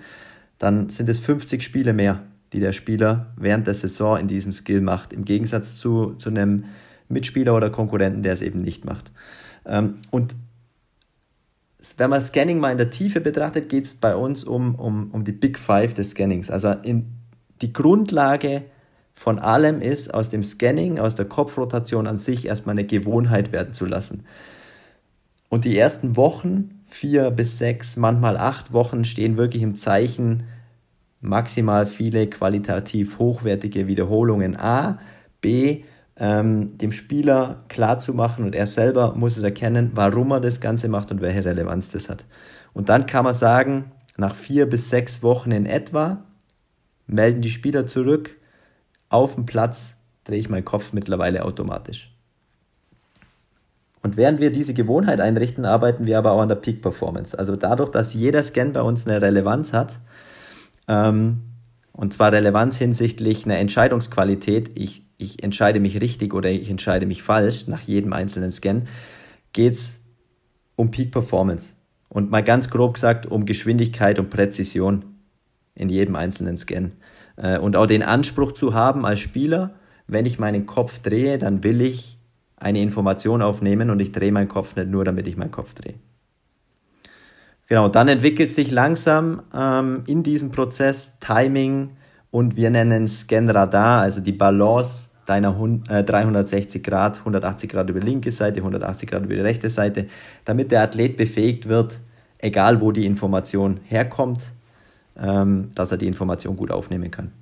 [0.58, 2.22] dann sind es 50 Spiele mehr,
[2.52, 6.64] die der Spieler während der Saison in diesem Skill macht, im Gegensatz zu, zu einem
[7.08, 9.12] Mitspieler oder Konkurrenten, der es eben nicht macht.
[9.64, 10.34] Ähm, und
[11.96, 15.24] wenn man Scanning mal in der Tiefe betrachtet, geht es bei uns um, um, um
[15.24, 16.50] die Big Five des Scannings.
[16.50, 17.06] Also in,
[17.62, 18.64] die Grundlage
[19.14, 23.74] von allem ist, aus dem Scanning, aus der Kopfrotation an sich erstmal eine Gewohnheit werden
[23.74, 24.24] zu lassen.
[25.48, 30.44] Und die ersten Wochen, vier bis sechs, manchmal acht Wochen, stehen wirklich im Zeichen
[31.20, 34.98] maximal viele qualitativ hochwertige Wiederholungen A,
[35.40, 35.82] B,
[36.18, 40.60] ähm, dem Spieler klar zu machen und er selber muss es erkennen, warum er das
[40.60, 42.24] Ganze macht und welche Relevanz das hat.
[42.72, 46.24] Und dann kann man sagen, nach vier bis sechs Wochen in etwa
[47.06, 48.36] melden die Spieler zurück,
[49.08, 52.12] auf dem Platz drehe ich meinen Kopf mittlerweile automatisch.
[54.02, 57.38] Und während wir diese Gewohnheit einrichten, arbeiten wir aber auch an der Peak Performance.
[57.38, 59.98] Also dadurch, dass jeder Scan bei uns eine Relevanz hat,
[60.88, 61.42] ähm,
[61.92, 67.22] und zwar Relevanz hinsichtlich einer Entscheidungsqualität, ich ich entscheide mich richtig oder ich entscheide mich
[67.22, 68.86] falsch nach jedem einzelnen Scan,
[69.52, 70.00] geht es
[70.76, 71.74] um Peak Performance.
[72.08, 75.04] Und mal ganz grob gesagt, um Geschwindigkeit und Präzision
[75.74, 76.92] in jedem einzelnen Scan.
[77.36, 79.74] Äh, und auch den Anspruch zu haben als Spieler,
[80.06, 82.16] wenn ich meinen Kopf drehe, dann will ich
[82.56, 85.94] eine Information aufnehmen und ich drehe meinen Kopf nicht nur, damit ich meinen Kopf drehe.
[87.68, 91.90] Genau, dann entwickelt sich langsam ähm, in diesem Prozess Timing
[92.30, 98.00] und wir nennen Scan Radar, also die Balance deiner 360 äh, Grad, 180 Grad über
[98.00, 100.06] die linke Seite, 180 Grad über die rechte Seite,
[100.44, 102.00] damit der Athlet befähigt wird,
[102.38, 104.40] egal wo die Information herkommt,
[105.18, 107.32] ähm, dass er die Information gut aufnehmen kann.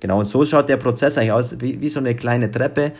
[0.00, 2.92] Genau, und so schaut der Prozess eigentlich aus, wie, wie so eine kleine Treppe,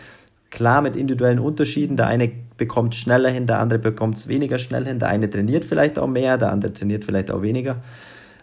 [0.51, 1.97] klar mit individuellen Unterschieden.
[1.97, 5.65] Der eine bekommt schneller hin, der andere bekommt es weniger schnell hin, der eine trainiert
[5.65, 7.83] vielleicht auch mehr, der andere trainiert vielleicht auch weniger.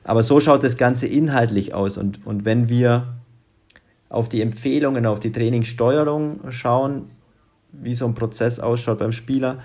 [0.03, 1.97] Aber so schaut das Ganze inhaltlich aus.
[1.97, 3.07] Und, und wenn wir
[4.09, 7.09] auf die Empfehlungen, auf die Trainingssteuerung schauen,
[7.71, 9.59] wie so ein Prozess ausschaut beim Spieler,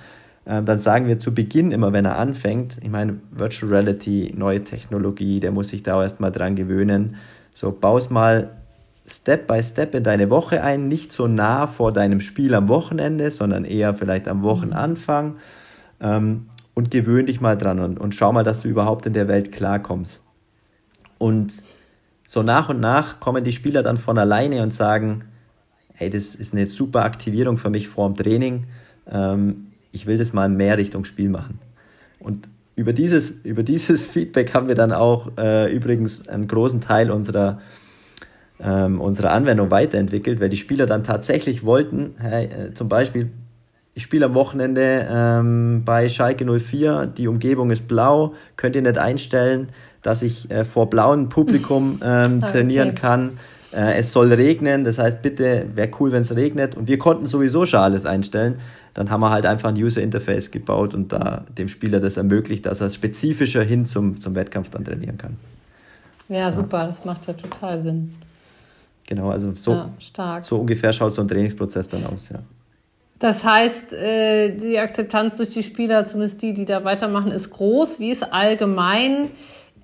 [0.45, 4.63] äh, dann sagen wir zu Beginn immer, wenn er anfängt, ich meine, Virtual Reality, neue
[4.63, 7.17] Technologie, der muss sich da erstmal dran gewöhnen.
[7.55, 8.51] So, baus mal
[9.09, 13.31] Step by Step in deine Woche ein, nicht so nah vor deinem Spiel am Wochenende,
[13.31, 15.39] sondern eher vielleicht am Wochenanfang.
[16.01, 19.29] Ähm, und gewöhn dich mal dran und, und schau mal, dass du überhaupt in der
[19.29, 20.21] Welt klarkommst.
[21.19, 21.63] Und
[22.27, 25.25] so nach und nach kommen die Spieler dann von alleine und sagen,
[25.95, 28.65] hey, das ist eine super Aktivierung für mich vor dem Training.
[29.11, 31.59] Ähm, ich will das mal mehr Richtung Spiel machen.
[32.19, 37.11] Und über dieses, über dieses Feedback haben wir dann auch äh, übrigens einen großen Teil
[37.11, 37.61] unserer,
[38.61, 43.31] ähm, unserer Anwendung weiterentwickelt, weil die Spieler dann tatsächlich wollten, hey, äh, zum Beispiel,
[43.95, 48.99] ich spiele am Wochenende ähm, bei Schalke 04, die Umgebung ist blau, könnt ihr nicht
[48.99, 49.69] einstellen,
[50.07, 53.01] dass ich äh, vor blauem Publikum ähm, trainieren okay.
[53.01, 53.39] kann.
[53.73, 56.77] Äh, es soll regnen, das heißt, bitte wäre cool, wenn es regnet.
[56.77, 58.61] Und wir konnten sowieso schon alles einstellen.
[58.95, 62.67] Dann haben wir halt einfach ein User Interface gebaut und da dem Spieler das ermöglicht,
[62.67, 65.37] dass er spezifischer hin zum, zum Wettkampf dann trainieren kann.
[66.29, 66.87] Ja, super, ja.
[66.87, 68.15] das macht ja total Sinn.
[69.07, 69.73] Genau, also so,
[70.17, 72.39] ja, so ungefähr schaut so ein Trainingsprozess dann aus, ja.
[73.19, 77.99] Das heißt, äh, die Akzeptanz durch die Spieler, zumindest die, die da weitermachen, ist groß.
[77.99, 79.31] Wie ist allgemein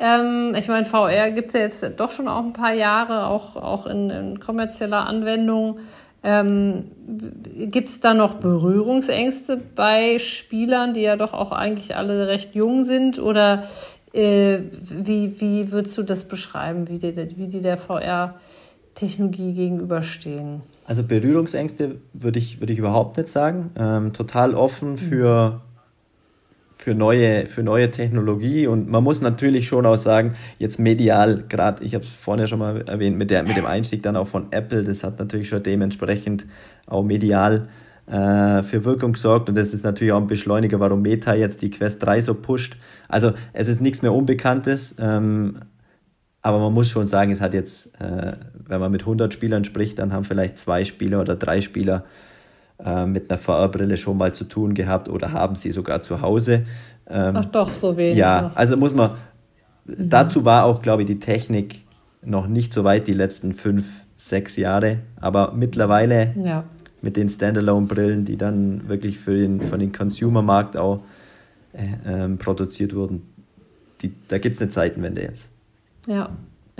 [0.02, 3.54] ähm, ich meine, VR gibt es ja jetzt doch schon auch ein paar Jahre, auch,
[3.54, 5.78] auch in, in kommerzieller Anwendung.
[6.24, 6.90] Ähm,
[7.70, 12.84] gibt es da noch Berührungsängste bei Spielern, die ja doch auch eigentlich alle recht jung
[12.84, 13.20] sind?
[13.20, 13.62] Oder
[14.12, 20.62] äh, wie, wie würdest du das beschreiben, wie die, wie die der VR-Technologie gegenüberstehen?
[20.84, 23.70] Also Berührungsängste würde ich, würde ich überhaupt nicht sagen.
[23.76, 25.60] Ähm, total offen für
[26.82, 28.66] für neue, für neue Technologie.
[28.66, 32.46] Und man muss natürlich schon auch sagen, jetzt medial, gerade, ich habe es vorhin ja
[32.46, 35.48] schon mal erwähnt, mit, der, mit dem Einstieg dann auch von Apple, das hat natürlich
[35.48, 36.44] schon dementsprechend
[36.86, 37.68] auch medial
[38.06, 39.48] äh, für Wirkung gesorgt.
[39.48, 42.76] Und das ist natürlich auch ein Beschleuniger, warum Meta jetzt die Quest 3 so pusht.
[43.08, 44.96] Also es ist nichts mehr Unbekanntes.
[44.98, 45.60] Ähm,
[46.42, 48.32] aber man muss schon sagen, es hat jetzt, äh,
[48.66, 52.04] wenn man mit 100 Spielern spricht, dann haben vielleicht zwei Spieler oder drei Spieler
[52.84, 56.64] äh, mit einer VR-Brille schon mal zu tun gehabt oder haben sie sogar zu Hause.
[57.08, 58.18] Ähm, Ach doch, so wenig.
[58.18, 58.56] Ja, noch.
[58.56, 59.12] also muss man,
[59.84, 60.08] mhm.
[60.08, 61.82] dazu war auch, glaube ich, die Technik
[62.24, 63.84] noch nicht so weit die letzten fünf,
[64.16, 66.64] sechs Jahre, aber mittlerweile ja.
[67.00, 71.00] mit den Standalone-Brillen, die dann wirklich für den, von den Consumer-Markt auch
[71.72, 73.22] äh, ähm, produziert wurden,
[74.00, 75.48] die, da gibt es eine Zeitenwende jetzt.
[76.06, 76.30] Ja,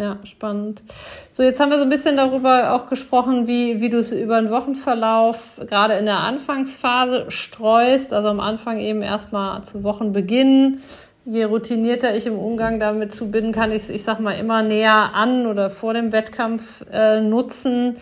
[0.03, 0.83] ja, spannend.
[1.31, 4.41] So, jetzt haben wir so ein bisschen darüber auch gesprochen, wie, wie du es über
[4.41, 8.13] den Wochenverlauf gerade in der Anfangsphase streust.
[8.13, 10.81] Also am Anfang eben erstmal zu Wochenbeginn.
[11.25, 14.63] Je routinierter ich im Umgang damit zu bin, kann ich es, ich sag mal, immer
[14.63, 17.97] näher an oder vor dem Wettkampf äh, nutzen.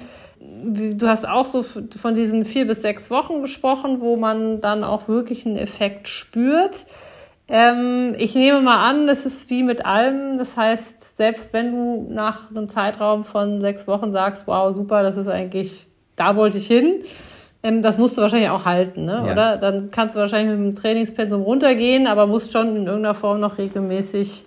[0.64, 5.06] Du hast auch so von diesen vier bis sechs Wochen gesprochen, wo man dann auch
[5.06, 6.86] wirklich einen Effekt spürt.
[7.50, 10.38] Ähm, ich nehme mal an, das ist wie mit allem.
[10.38, 15.16] Das heißt, selbst wenn du nach einem Zeitraum von sechs Wochen sagst, wow, super, das
[15.16, 17.02] ist eigentlich, da wollte ich hin,
[17.62, 19.22] ähm, das musst du wahrscheinlich auch halten, ne?
[19.26, 19.32] Ja.
[19.32, 19.56] oder?
[19.56, 23.58] Dann kannst du wahrscheinlich mit dem Trainingspensum runtergehen, aber musst schon in irgendeiner Form noch
[23.58, 24.44] regelmäßig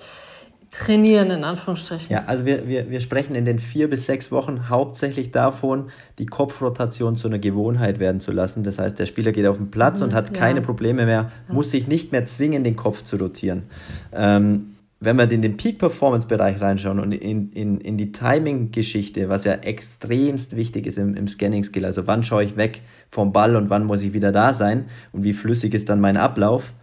[0.73, 2.11] trainieren, in Anführungsstrichen.
[2.11, 6.25] Ja, also wir, wir, wir sprechen in den vier bis sechs Wochen hauptsächlich davon, die
[6.25, 8.63] Kopfrotation zu einer Gewohnheit werden zu lassen.
[8.63, 10.37] Das heißt, der Spieler geht auf den Platz mhm, und hat ja.
[10.37, 13.63] keine Probleme mehr, muss sich nicht mehr zwingen, den Kopf zu rotieren.
[14.11, 19.53] Ähm, wenn wir in den Peak-Performance-Bereich reinschauen und in, in, in die Timing-Geschichte, was ja
[19.53, 22.81] extremst wichtig ist im, im Scanning-Skill, also wann schaue ich weg
[23.11, 26.17] vom Ball und wann muss ich wieder da sein und wie flüssig ist dann mein
[26.17, 26.73] Ablauf,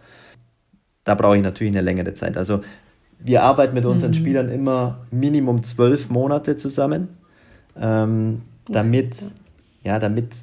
[1.03, 2.37] da brauche ich natürlich eine längere Zeit.
[2.37, 2.61] Also
[3.23, 4.15] wir arbeiten mit unseren mhm.
[4.15, 7.09] Spielern immer Minimum zwölf Monate zusammen,
[7.79, 9.23] ähm, damit,
[9.83, 10.33] ja, damit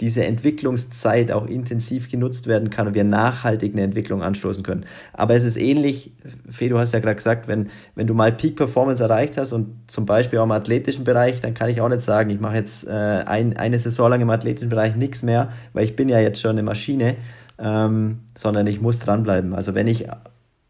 [0.00, 4.84] diese Entwicklungszeit auch intensiv genutzt werden kann und wir nachhaltig eine Entwicklung anstoßen können.
[5.12, 6.12] Aber es ist ähnlich,
[6.50, 9.76] Fee, du hast ja gerade gesagt, wenn, wenn du mal Peak Performance erreicht hast und
[9.86, 12.86] zum Beispiel auch im athletischen Bereich, dann kann ich auch nicht sagen, ich mache jetzt
[12.86, 16.40] äh, ein, eine Saison lang im athletischen Bereich nichts mehr, weil ich bin ja jetzt
[16.40, 17.16] schon eine Maschine,
[17.58, 19.54] ähm, sondern ich muss dranbleiben.
[19.54, 20.08] Also wenn ich,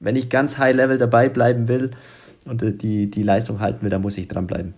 [0.00, 1.90] wenn ich ganz high level dabei bleiben will
[2.44, 4.74] und die, die Leistung halten will, dann muss ich dranbleiben.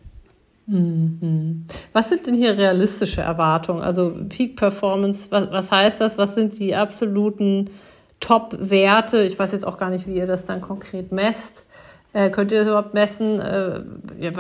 [0.67, 1.67] Mhm.
[1.93, 3.83] Was sind denn hier realistische Erwartungen?
[3.83, 6.19] Also Peak Performance, was, was heißt das?
[6.19, 7.71] Was sind die absoluten
[8.21, 9.23] Top-Werte?
[9.23, 11.65] Ich weiß jetzt auch gar nicht, wie ihr das dann konkret messt.
[12.13, 13.41] Äh, könnt ihr das überhaupt messen?
[13.41, 13.83] Äh,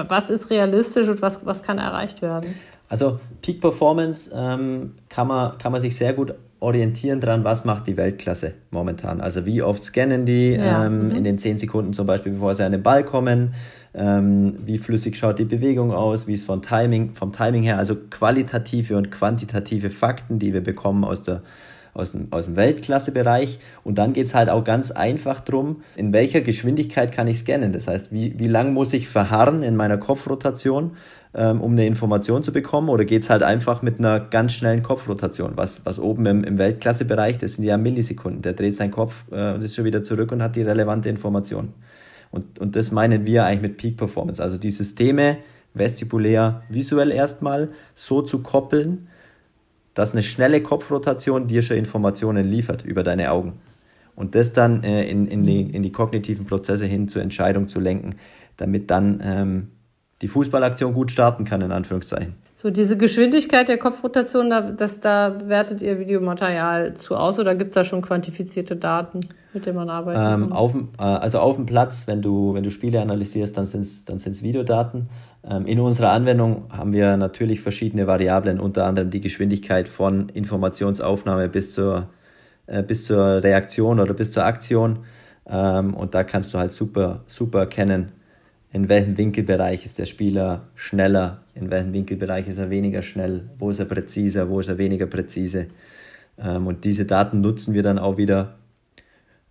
[0.09, 2.55] was ist realistisch und was, was kann erreicht werden?
[2.89, 7.87] Also Peak Performance ähm, kann, man, kann man sich sehr gut orientieren dran, was macht
[7.87, 9.21] die Weltklasse momentan.
[9.21, 10.87] Also wie oft scannen die ja.
[10.87, 11.16] ähm, mhm.
[11.16, 13.55] in den 10 Sekunden zum Beispiel, bevor sie an den Ball kommen,
[13.95, 17.97] ähm, wie flüssig schaut die Bewegung aus, wie ist vom Timing, vom Timing her, also
[18.11, 21.42] qualitative und quantitative Fakten, die wir bekommen aus der
[21.97, 23.59] aus dem, aus dem Weltklassebereich.
[23.85, 27.73] Und dann geht es halt auch ganz einfach drum, in welcher Geschwindigkeit kann ich scannen.
[27.73, 30.93] Das heißt, wie, wie lang muss ich verharren in meiner Kopfrotation,
[31.35, 32.89] ähm, um eine Information zu bekommen?
[32.89, 35.53] Oder geht es halt einfach mit einer ganz schnellen Kopfrotation?
[35.57, 38.43] Was, was oben im, im Weltklassebereich, das sind ja Millisekunden.
[38.43, 41.73] Der dreht seinen Kopf äh, und ist schon wieder zurück und hat die relevante Information.
[42.31, 44.43] Und, und das meinen wir eigentlich mit Peak Performance.
[44.43, 45.39] Also die Systeme
[45.73, 49.09] vestibulär, visuell erstmal so zu koppeln,
[49.97, 53.55] dass eine schnelle Kopfrotation dir schon Informationen liefert über deine Augen.
[54.15, 57.81] Und das dann äh, in, in, die, in die kognitiven Prozesse hin zur Entscheidung zu
[57.81, 58.15] lenken,
[58.59, 59.69] damit dann ähm,
[60.21, 62.35] die Fußballaktion gut starten kann, in Anführungszeichen.
[62.55, 67.71] So, diese Geschwindigkeit der Kopfrotation, da, das, da wertet ihr Videomaterial zu aus oder gibt
[67.71, 69.21] es da schon quantifizierte Daten,
[69.55, 70.23] mit denen man arbeitet?
[70.23, 73.81] Ähm, auf, äh, also auf dem Platz, wenn du, wenn du Spiele analysierst, dann sind
[73.83, 75.09] es dann sind's Videodaten.
[75.49, 81.49] Ähm, in unserer Anwendung haben wir natürlich verschiedene Variablen, unter anderem die Geschwindigkeit von Informationsaufnahme
[81.49, 82.09] bis zur,
[82.67, 85.05] äh, bis zur Reaktion oder bis zur Aktion.
[85.49, 88.13] Ähm, und da kannst du halt super, super erkennen,
[88.73, 93.71] in welchem Winkelbereich ist der Spieler schneller, in welchem Winkelbereich ist er weniger schnell, wo
[93.71, 95.69] ist er präziser, wo ist er weniger präzise.
[96.39, 98.57] Ähm, und diese Daten nutzen wir dann auch wieder,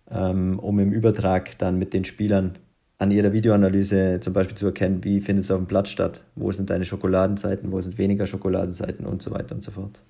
[0.08, 2.58] um im Übertrag dann mit den Spielern
[2.98, 6.50] an ihrer Videoanalyse zum Beispiel zu erkennen, wie findet es auf dem Platz statt, wo
[6.52, 10.00] sind deine Schokoladenseiten, wo sind weniger Schokoladenseiten und so weiter und so fort.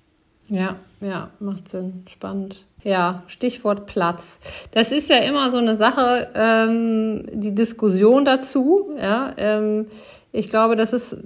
[0.49, 2.03] Ja, ja, macht Sinn.
[2.09, 2.63] Spannend.
[2.83, 4.39] Ja, Stichwort Platz.
[4.71, 8.91] Das ist ja immer so eine Sache, ähm, die Diskussion dazu.
[8.97, 9.87] Ja, ähm,
[10.31, 11.17] ich glaube, das ist,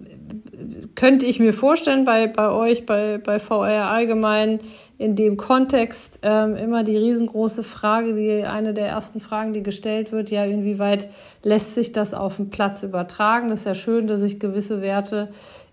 [0.96, 4.60] könnte ich mir vorstellen, bei, bei euch, bei, bei VR allgemein,
[4.98, 10.12] in dem Kontext ähm, immer die riesengroße Frage, die eine der ersten Fragen, die gestellt
[10.12, 11.10] wird, ja, inwieweit
[11.44, 13.50] lässt sich das auf den Platz übertragen?
[13.50, 15.30] Das ist ja schön, dass ich gewisse Werte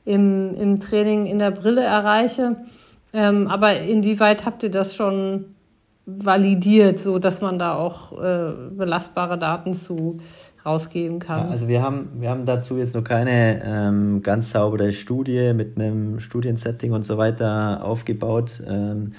[0.06, 2.56] im, im Training in der Brille erreiche.
[3.12, 5.54] Ähm, aber inwieweit habt ihr das schon
[6.06, 10.16] validiert, so dass man da auch äh, belastbare Daten zu
[10.64, 11.46] rausgeben kann?
[11.46, 15.78] Ja, also wir haben, wir haben dazu jetzt noch keine ähm, ganz saubere Studie mit
[15.78, 18.62] einem Studiensetting und so weiter aufgebaut.
[18.66, 19.12] Ähm,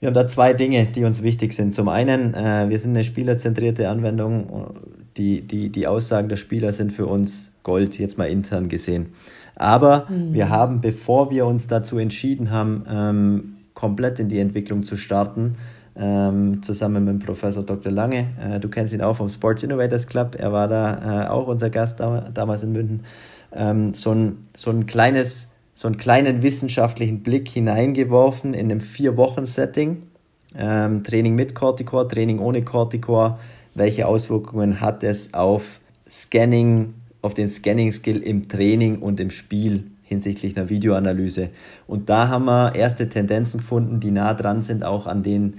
[0.00, 1.74] wir haben da zwei Dinge, die uns wichtig sind.
[1.74, 4.74] Zum einen, äh, wir sind eine spielerzentrierte Anwendung.
[5.16, 9.14] Die, die, die Aussagen der Spieler sind für uns Gold, jetzt mal intern gesehen.
[9.56, 10.34] Aber mhm.
[10.34, 15.56] wir haben, bevor wir uns dazu entschieden haben, ähm, komplett in die Entwicklung zu starten,
[15.96, 17.92] ähm, zusammen mit Professor Dr.
[17.92, 18.26] Lange.
[18.40, 20.36] Äh, du kennst ihn auch vom Sports Innovators Club.
[20.38, 23.04] Er war da äh, auch unser Gast da, damals in München.
[23.52, 30.02] Ähm, so, ein, so ein kleines, so einen kleinen wissenschaftlichen Blick hineingeworfen in einem Vier-Wochen-Setting.
[30.56, 33.38] Ähm, Training mit Corticor, Training ohne Corticor.
[33.74, 35.80] Welche Auswirkungen hat es auf
[36.10, 41.50] Scanning, auf den Scanning-Skill im Training und im Spiel hinsichtlich einer Videoanalyse?
[41.86, 45.54] Und da haben wir erste Tendenzen gefunden, die nah dran sind auch an den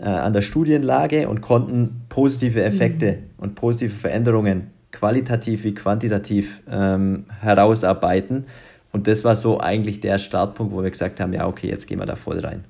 [0.00, 3.18] äh, an der Studienlage und konnten positive Effekte mhm.
[3.38, 8.46] und positive Veränderungen qualitativ wie quantitativ ähm, herausarbeiten.
[8.92, 12.00] Und das war so eigentlich der Startpunkt, wo wir gesagt haben, ja, okay, jetzt gehen
[12.00, 12.64] wir da voll rein.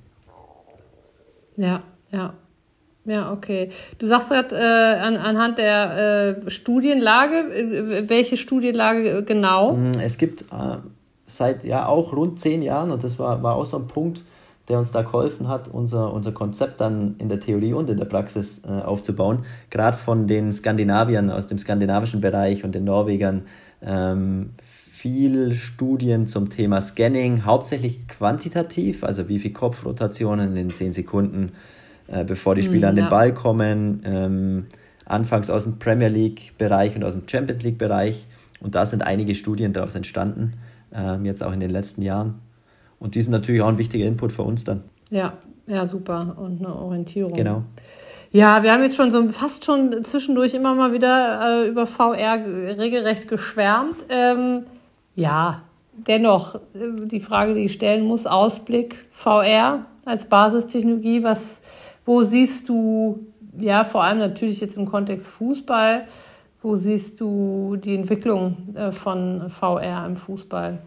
[1.57, 2.35] Ja, ja.
[3.07, 3.70] Ja, okay.
[3.99, 9.72] Du sagst gerade äh, an, anhand der äh, Studienlage, äh, welche Studienlage genau?
[9.72, 10.76] Mm, es gibt äh,
[11.26, 14.22] seit ja auch rund zehn Jahren, und das war, war auch so ein Punkt,
[14.68, 18.04] der uns da geholfen hat, unser, unser Konzept dann in der Theorie und in der
[18.04, 19.44] Praxis äh, aufzubauen.
[19.70, 23.42] Gerade von den Skandinaviern aus dem skandinavischen Bereich und den Norwegern
[23.82, 24.50] ähm,
[25.00, 31.52] viel Studien zum Thema Scanning, hauptsächlich quantitativ, also wie viel Kopfrotationen in 10 Sekunden,
[32.06, 33.11] äh, bevor die Spieler mm, an den ja.
[33.11, 34.66] Ball kommen, ähm,
[35.06, 38.26] anfangs aus dem Premier League-Bereich und aus dem Champions League-Bereich.
[38.61, 40.52] Und da sind einige Studien daraus entstanden,
[40.94, 42.34] ähm, jetzt auch in den letzten Jahren.
[43.01, 44.84] Und die sind natürlich auch ein wichtiger Input für uns dann.
[45.11, 45.32] Ja,
[45.66, 46.36] ja, super.
[46.38, 47.32] Und eine Orientierung.
[47.32, 47.64] Genau.
[48.30, 52.38] Ja, wir haben jetzt schon so fast schon zwischendurch immer mal wieder äh, über VR
[52.78, 53.96] regelrecht geschwärmt.
[54.09, 54.66] Ähm,
[55.16, 55.62] ja,
[56.07, 56.61] dennoch, äh,
[57.07, 61.61] die Frage, die ich stellen muss, Ausblick VR als Basistechnologie, was,
[62.05, 63.26] wo siehst du,
[63.59, 66.07] ja, vor allem natürlich jetzt im Kontext Fußball,
[66.62, 70.78] wo siehst du die Entwicklung äh, von VR im Fußball?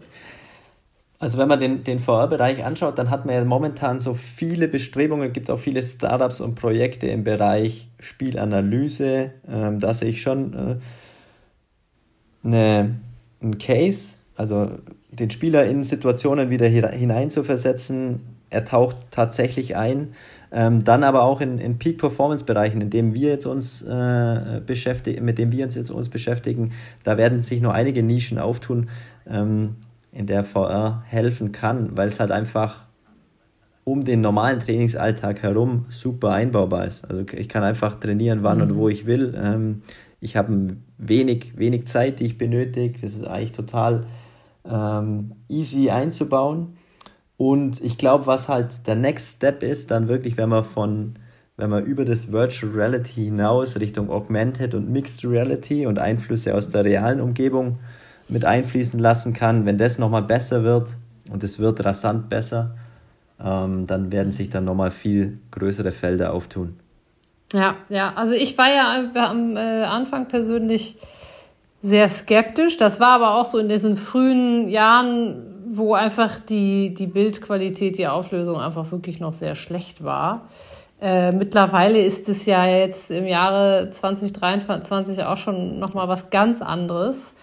[1.24, 5.32] Also wenn man den, den VR-Bereich anschaut, dann hat man ja momentan so viele Bestrebungen,
[5.32, 9.30] gibt auch viele Startups und Projekte im Bereich Spielanalyse.
[9.50, 10.76] Ähm, da sehe ich schon äh,
[12.46, 12.96] eine,
[13.40, 14.72] einen Case, also
[15.12, 18.20] den Spieler in Situationen wieder hineinzuversetzen.
[18.50, 20.12] Er taucht tatsächlich ein.
[20.52, 25.38] Ähm, dann aber auch in, in Peak-Performance-Bereichen, in denen wir jetzt uns äh, beschäftigen, mit
[25.38, 26.72] denen wir uns jetzt uns beschäftigen,
[27.02, 28.90] da werden sich nur einige Nischen auftun.
[29.26, 29.76] Ähm,
[30.14, 32.84] in der VR helfen kann, weil es halt einfach
[33.82, 37.04] um den normalen Trainingsalltag herum super einbaubar ist.
[37.04, 38.62] Also ich kann einfach trainieren, wann mhm.
[38.62, 39.34] und wo ich will.
[39.36, 39.82] Ähm,
[40.20, 42.98] ich habe wenig, wenig Zeit, die ich benötige.
[43.00, 44.06] Das ist eigentlich total
[44.64, 46.78] ähm, easy einzubauen.
[47.36, 51.16] Und ich glaube, was halt der Next Step ist, dann wirklich, wenn man von,
[51.56, 56.68] wenn man über das Virtual Reality hinaus Richtung Augmented und Mixed Reality und Einflüsse aus
[56.68, 57.80] der realen Umgebung
[58.28, 60.96] mit einfließen lassen kann, wenn das nochmal besser wird
[61.30, 62.74] und es wird rasant besser,
[63.42, 66.78] ähm, dann werden sich dann nochmal viel größere Felder auftun.
[67.52, 70.96] Ja, ja, also ich war ja am äh, Anfang persönlich
[71.82, 72.76] sehr skeptisch.
[72.78, 78.08] Das war aber auch so in diesen frühen Jahren, wo einfach die, die Bildqualität, die
[78.08, 80.48] Auflösung einfach wirklich noch sehr schlecht war.
[81.00, 87.34] Äh, mittlerweile ist es ja jetzt im Jahre 2023 auch schon nochmal was ganz anderes.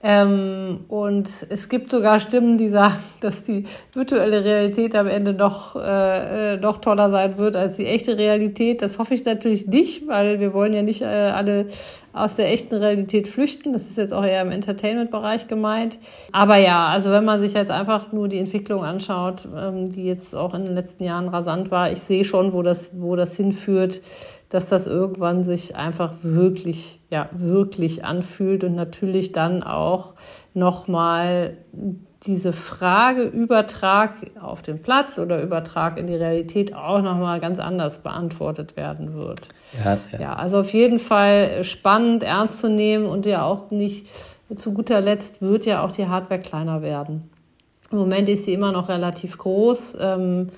[0.00, 5.74] Ähm, und es gibt sogar Stimmen, die sagen, dass die virtuelle Realität am Ende noch,
[5.74, 8.80] äh, noch toller sein wird als die echte Realität.
[8.80, 11.66] Das hoffe ich natürlich nicht, weil wir wollen ja nicht äh, alle
[12.12, 13.72] aus der echten Realität flüchten.
[13.72, 15.98] Das ist jetzt auch eher im Entertainment-Bereich gemeint.
[16.32, 20.34] Aber ja, also wenn man sich jetzt einfach nur die Entwicklung anschaut, ähm, die jetzt
[20.34, 24.00] auch in den letzten Jahren rasant war, ich sehe schon, wo das, wo das hinführt
[24.48, 30.14] dass das irgendwann sich einfach wirklich, ja, wirklich anfühlt und natürlich dann auch
[30.54, 31.58] nochmal
[32.26, 37.98] diese Frage Übertrag auf den Platz oder Übertrag in die Realität auch nochmal ganz anders
[37.98, 39.48] beantwortet werden wird.
[39.84, 40.20] Ja, ja.
[40.20, 44.06] ja, also auf jeden Fall spannend, ernst zu nehmen und ja auch nicht,
[44.56, 47.30] zu guter Letzt wird ja auch die Hardware kleiner werden.
[47.90, 49.96] Im Moment ist sie immer noch relativ groß.
[50.00, 50.48] Ähm,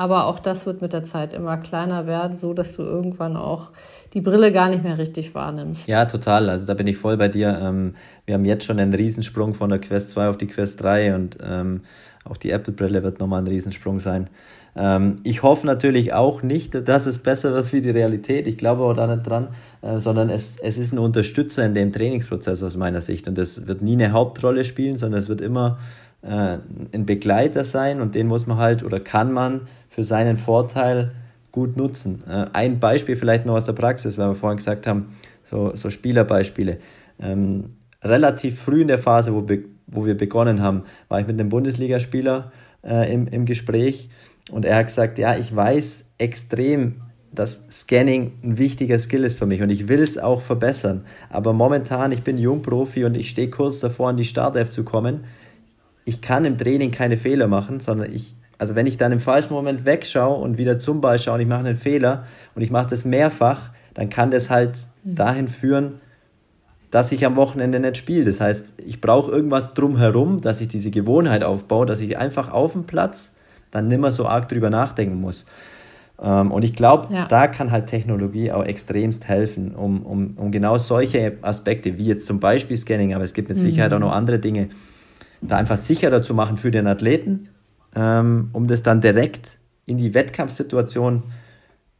[0.00, 3.70] aber auch das wird mit der Zeit immer kleiner werden, so dass du irgendwann auch
[4.14, 5.86] die Brille gar nicht mehr richtig wahrnimmst.
[5.88, 6.48] Ja, total.
[6.48, 7.60] Also da bin ich voll bei dir.
[7.62, 7.92] Ähm,
[8.24, 11.36] wir haben jetzt schon einen Riesensprung von der Quest 2 auf die Quest 3 und
[11.46, 11.82] ähm,
[12.24, 14.30] auch die Apple-Brille wird nochmal ein Riesensprung sein.
[14.74, 18.46] Ähm, ich hoffe natürlich auch nicht, dass es besser wird wie die Realität.
[18.46, 19.48] Ich glaube auch da nicht dran,
[19.82, 23.28] äh, sondern es, es ist ein Unterstützer in dem Trainingsprozess aus meiner Sicht.
[23.28, 25.78] Und das wird nie eine Hauptrolle spielen, sondern es wird immer
[26.22, 26.58] äh,
[26.92, 31.12] ein Begleiter sein und den muss man halt oder kann man für seinen Vorteil
[31.52, 32.24] gut nutzen.
[32.26, 35.90] Äh, ein Beispiel vielleicht noch aus der Praxis, weil wir vorhin gesagt haben, so, so
[35.90, 36.78] Spielerbeispiele.
[37.20, 39.46] Ähm, relativ früh in der Phase, wo,
[39.86, 44.08] wo wir begonnen haben, war ich mit einem Bundesligaspieler äh, im, im Gespräch
[44.50, 49.46] und er hat gesagt, ja, ich weiß extrem, dass Scanning ein wichtiger Skill ist für
[49.46, 51.04] mich und ich will es auch verbessern.
[51.28, 55.24] Aber momentan, ich bin Jungprofi und ich stehe kurz davor, in die Startelf zu kommen.
[56.04, 59.54] Ich kann im Training keine Fehler machen, sondern ich, also wenn ich dann im falschen
[59.54, 62.90] Moment wegschaue und wieder zum Ball schaue und ich mache einen Fehler und ich mache
[62.90, 65.14] das mehrfach, dann kann das halt mhm.
[65.14, 65.94] dahin führen,
[66.90, 68.26] dass ich am Wochenende nicht spiele.
[68.26, 72.72] Das heißt, ich brauche irgendwas drumherum, dass ich diese Gewohnheit aufbaue, dass ich einfach auf
[72.72, 73.32] dem Platz
[73.70, 75.46] dann nimmer so arg drüber nachdenken muss.
[76.20, 77.24] Ähm, und ich glaube, ja.
[77.28, 82.26] da kann halt Technologie auch extremst helfen, um, um, um genau solche Aspekte, wie jetzt
[82.26, 83.96] zum Beispiel Scanning, aber es gibt mit Sicherheit mhm.
[83.96, 84.68] auch noch andere Dinge,
[85.40, 87.48] da einfach sicherer zu machen für den Athleten
[87.94, 91.24] ähm, um das dann direkt in die Wettkampfsituation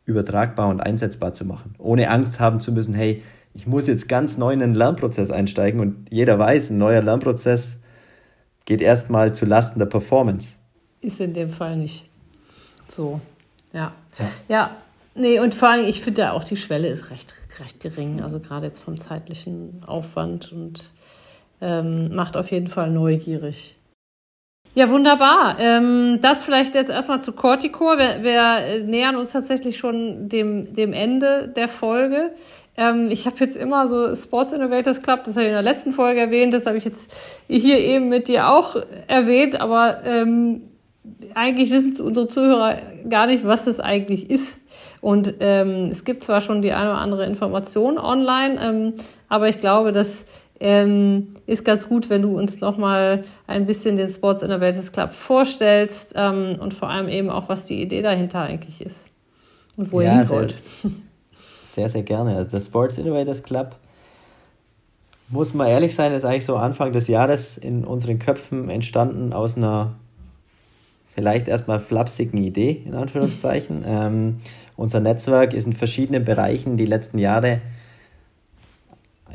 [0.05, 1.74] übertragbar und einsetzbar zu machen.
[1.78, 3.22] Ohne Angst haben zu müssen, hey,
[3.55, 7.78] ich muss jetzt ganz neu in einen Lernprozess einsteigen und jeder weiß, ein neuer Lernprozess
[8.64, 10.57] geht erstmal zu Lasten der Performance.
[11.01, 12.09] Ist in dem Fall nicht
[12.95, 13.20] so.
[13.72, 13.93] Ja.
[14.18, 14.76] Ja, ja.
[15.14, 18.20] nee, und vor allem, ich finde auch, die Schwelle ist recht, recht gering.
[18.20, 20.93] Also gerade jetzt vom zeitlichen Aufwand und
[21.61, 23.76] ähm, macht auf jeden Fall neugierig.
[24.75, 25.57] Ja, wunderbar.
[25.59, 27.99] Ähm, das vielleicht jetzt erstmal zu Corticore.
[27.99, 32.31] Wir, wir nähern uns tatsächlich schon dem, dem Ende der Folge.
[32.77, 35.93] Ähm, ich habe jetzt immer so Sports Innovators Club, das habe ich in der letzten
[35.93, 37.11] Folge erwähnt, das habe ich jetzt
[37.49, 38.77] hier eben mit dir auch
[39.09, 40.62] erwähnt, aber ähm,
[41.35, 42.77] eigentlich wissen unsere Zuhörer
[43.09, 44.61] gar nicht, was es eigentlich ist.
[45.01, 48.95] Und ähm, es gibt zwar schon die eine oder andere Information online, ähm,
[49.29, 50.25] aber ich glaube, das
[50.61, 56.13] ähm, ist ganz gut, wenn du uns nochmal ein bisschen den Sports Innovators Club vorstellst
[56.15, 59.07] ähm, und vor allem eben auch, was die Idee dahinter eigentlich ist
[59.77, 60.55] und wo ja, ihr hin wollt.
[60.63, 60.91] Sehr,
[61.67, 62.37] sehr, sehr gerne.
[62.37, 63.77] Also der Sports Innovators Club
[65.31, 69.57] muss man ehrlich sein, ist eigentlich so Anfang des Jahres in unseren Köpfen entstanden aus
[69.57, 69.95] einer
[71.15, 73.85] vielleicht erstmal flapsigen Idee, in Anführungszeichen.
[73.87, 74.41] ähm,
[74.77, 77.61] unser Netzwerk ist in verschiedenen Bereichen die letzten Jahre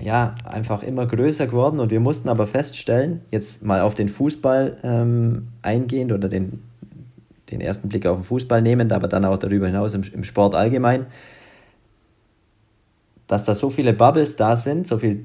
[0.02, 4.78] ja, einfach immer größer geworden und wir mussten aber feststellen, jetzt mal auf den Fußball
[4.84, 6.62] ähm, eingehend oder den,
[7.52, 10.56] den ersten Blick auf den Fußball nehmend, aber dann auch darüber hinaus im, im Sport
[10.56, 11.06] allgemein,
[13.28, 15.20] dass da so viele Bubbles da sind, so viele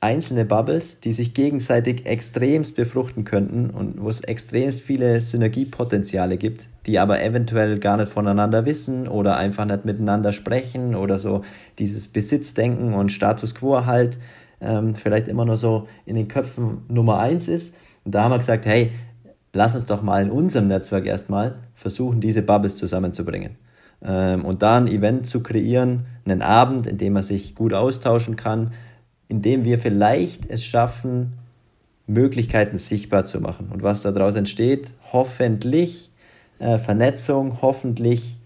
[0.00, 6.68] einzelne Bubbles, die sich gegenseitig extremst befruchten könnten und wo es extrem viele Synergiepotenziale gibt,
[6.86, 11.42] die aber eventuell gar nicht voneinander wissen oder einfach nicht miteinander sprechen oder so
[11.78, 14.18] dieses Besitzdenken und Status quo halt
[14.60, 17.74] ähm, vielleicht immer nur so in den Köpfen Nummer eins ist.
[18.04, 18.92] Und da haben wir gesagt, hey,
[19.52, 23.56] lass uns doch mal in unserem Netzwerk erstmal versuchen, diese Bubbles zusammenzubringen.
[24.02, 28.36] Ähm, und da ein Event zu kreieren, einen Abend, in dem man sich gut austauschen
[28.36, 28.72] kann,
[29.28, 31.34] indem wir vielleicht es schaffen,
[32.06, 33.68] Möglichkeiten sichtbar zu machen.
[33.72, 36.10] Und was daraus entsteht, hoffentlich
[36.58, 38.38] äh, Vernetzung, hoffentlich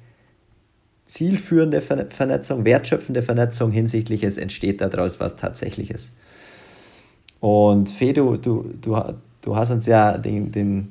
[1.07, 6.13] zielführende Ver Vernetzung, wertschöpfende Vernetzung hinsichtlich es entsteht daraus was Tatsächliches.
[7.39, 8.97] Und Fee, du, du, du,
[9.43, 10.91] du hast uns ja den, den,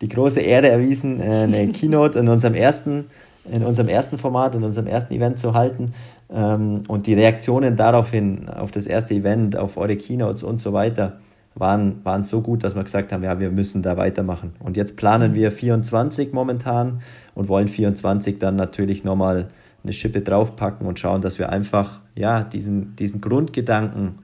[0.00, 3.06] die große Ehre erwiesen, äh, eine Keynote in unserem ersten
[3.50, 5.92] in unserem ersten Format, in unserem ersten Event zu halten.
[6.30, 11.18] Ähm, und die Reaktionen daraufhin, auf das erste Event, auf eure Keynotes und so weiter,
[11.54, 14.54] waren, waren so gut, dass wir gesagt haben, ja, wir müssen da weitermachen.
[14.60, 17.02] Und jetzt planen wir 24 momentan
[17.34, 19.48] und wollen 24 dann natürlich nochmal
[19.82, 24.20] eine Schippe draufpacken und schauen, dass wir einfach ja, diesen, diesen Grundgedanken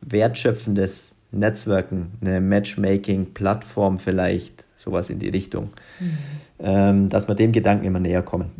[0.00, 5.70] wertschöpfendes Netzwerken, eine Matchmaking-Plattform vielleicht, sowas in die Richtung,
[6.00, 6.16] mhm.
[6.60, 8.50] Ähm, dass wir dem Gedanken immer näher kommen.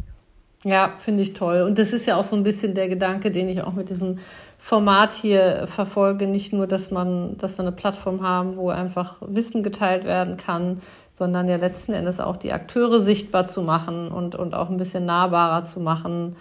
[0.65, 1.63] Ja, finde ich toll.
[1.63, 4.19] Und das ist ja auch so ein bisschen der Gedanke, den ich auch mit diesem
[4.59, 6.27] Format hier verfolge.
[6.27, 10.81] Nicht nur, dass man, dass wir eine Plattform haben, wo einfach Wissen geteilt werden kann,
[11.13, 15.05] sondern ja letzten Endes auch die Akteure sichtbar zu machen und, und auch ein bisschen
[15.05, 16.35] nahbarer zu machen,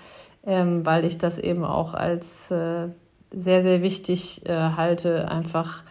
[0.43, 2.87] ähm, weil ich das eben auch als äh,
[3.31, 5.83] sehr, sehr wichtig äh, halte, einfach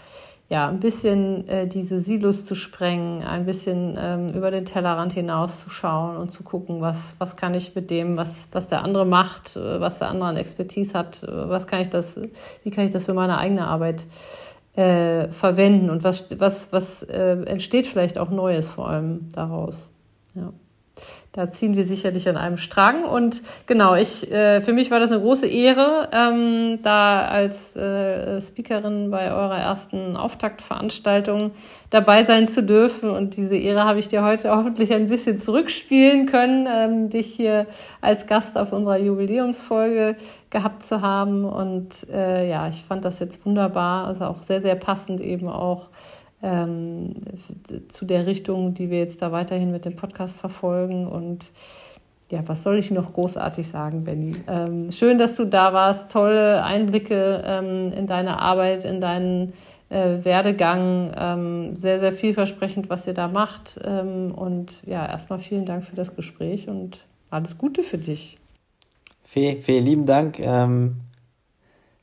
[0.49, 6.17] ja, ein bisschen äh, diese Silos zu sprengen, ein bisschen ähm, über den Tellerrand hinauszuschauen
[6.17, 9.81] und zu gucken, was, was kann ich mit dem, was, was der andere macht, äh,
[9.81, 12.21] was der andere an Expertise hat, äh, was kann ich das,
[12.63, 14.07] wie kann ich das für meine eigene Arbeit
[14.77, 19.91] äh, verwenden und was, was, was äh, entsteht vielleicht auch Neues vor allem daraus.
[20.35, 20.53] Ja.
[21.37, 23.05] Da ziehen wir sicherlich an einem Strang.
[23.05, 28.41] Und genau, ich, äh, für mich war das eine große Ehre, ähm, da als äh,
[28.41, 31.51] Speakerin bei eurer ersten Auftaktveranstaltung
[31.91, 33.11] dabei sein zu dürfen.
[33.11, 37.67] Und diese Ehre habe ich dir heute hoffentlich ein bisschen zurückspielen können, ähm, dich hier
[38.01, 40.17] als Gast auf unserer Jubiläumsfolge
[40.49, 41.45] gehabt zu haben.
[41.45, 45.89] Und äh, ja, ich fand das jetzt wunderbar, also auch sehr, sehr passend eben auch
[46.47, 47.15] ähm,
[47.89, 51.07] zu der Richtung, die wir jetzt da weiterhin mit dem Podcast verfolgen.
[51.09, 51.51] Und
[52.31, 54.37] ja, was soll ich noch großartig sagen, Benny?
[54.47, 56.11] Ähm, schön, dass du da warst.
[56.11, 59.53] Tolle Einblicke ähm, in deine Arbeit, in deinen
[59.89, 61.13] äh, Werdegang.
[61.17, 63.81] Ähm, sehr, sehr vielversprechend, was ihr da macht.
[63.85, 68.39] Ähm, und ja, erstmal vielen Dank für das Gespräch und alles Gute für dich.
[69.25, 70.39] Fee, Fee lieben Dank.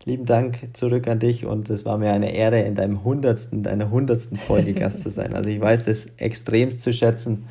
[0.06, 3.90] Lieben Dank zurück an dich und es war mir eine Ehre, in deinem hundertsten, deiner
[3.90, 5.34] hundertsten Folge Gast zu sein.
[5.34, 7.46] Also ich weiß das extremst zu schätzen.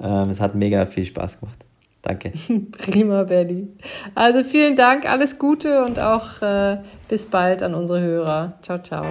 [0.00, 1.58] Ähm, es hat mega viel Spaß gemacht.
[2.02, 2.32] Danke.
[2.78, 3.68] Prima, Bernie.
[4.14, 6.78] Also vielen Dank, alles Gute und auch äh,
[7.08, 8.54] bis bald an unsere Hörer.
[8.62, 9.04] Ciao, ciao.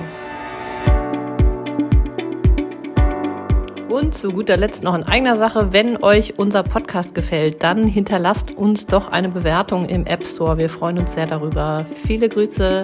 [3.89, 8.51] Und zu guter Letzt noch in eigener Sache, wenn euch unser Podcast gefällt, dann hinterlasst
[8.51, 10.57] uns doch eine Bewertung im App Store.
[10.57, 11.85] Wir freuen uns sehr darüber.
[12.03, 12.83] Viele Grüße.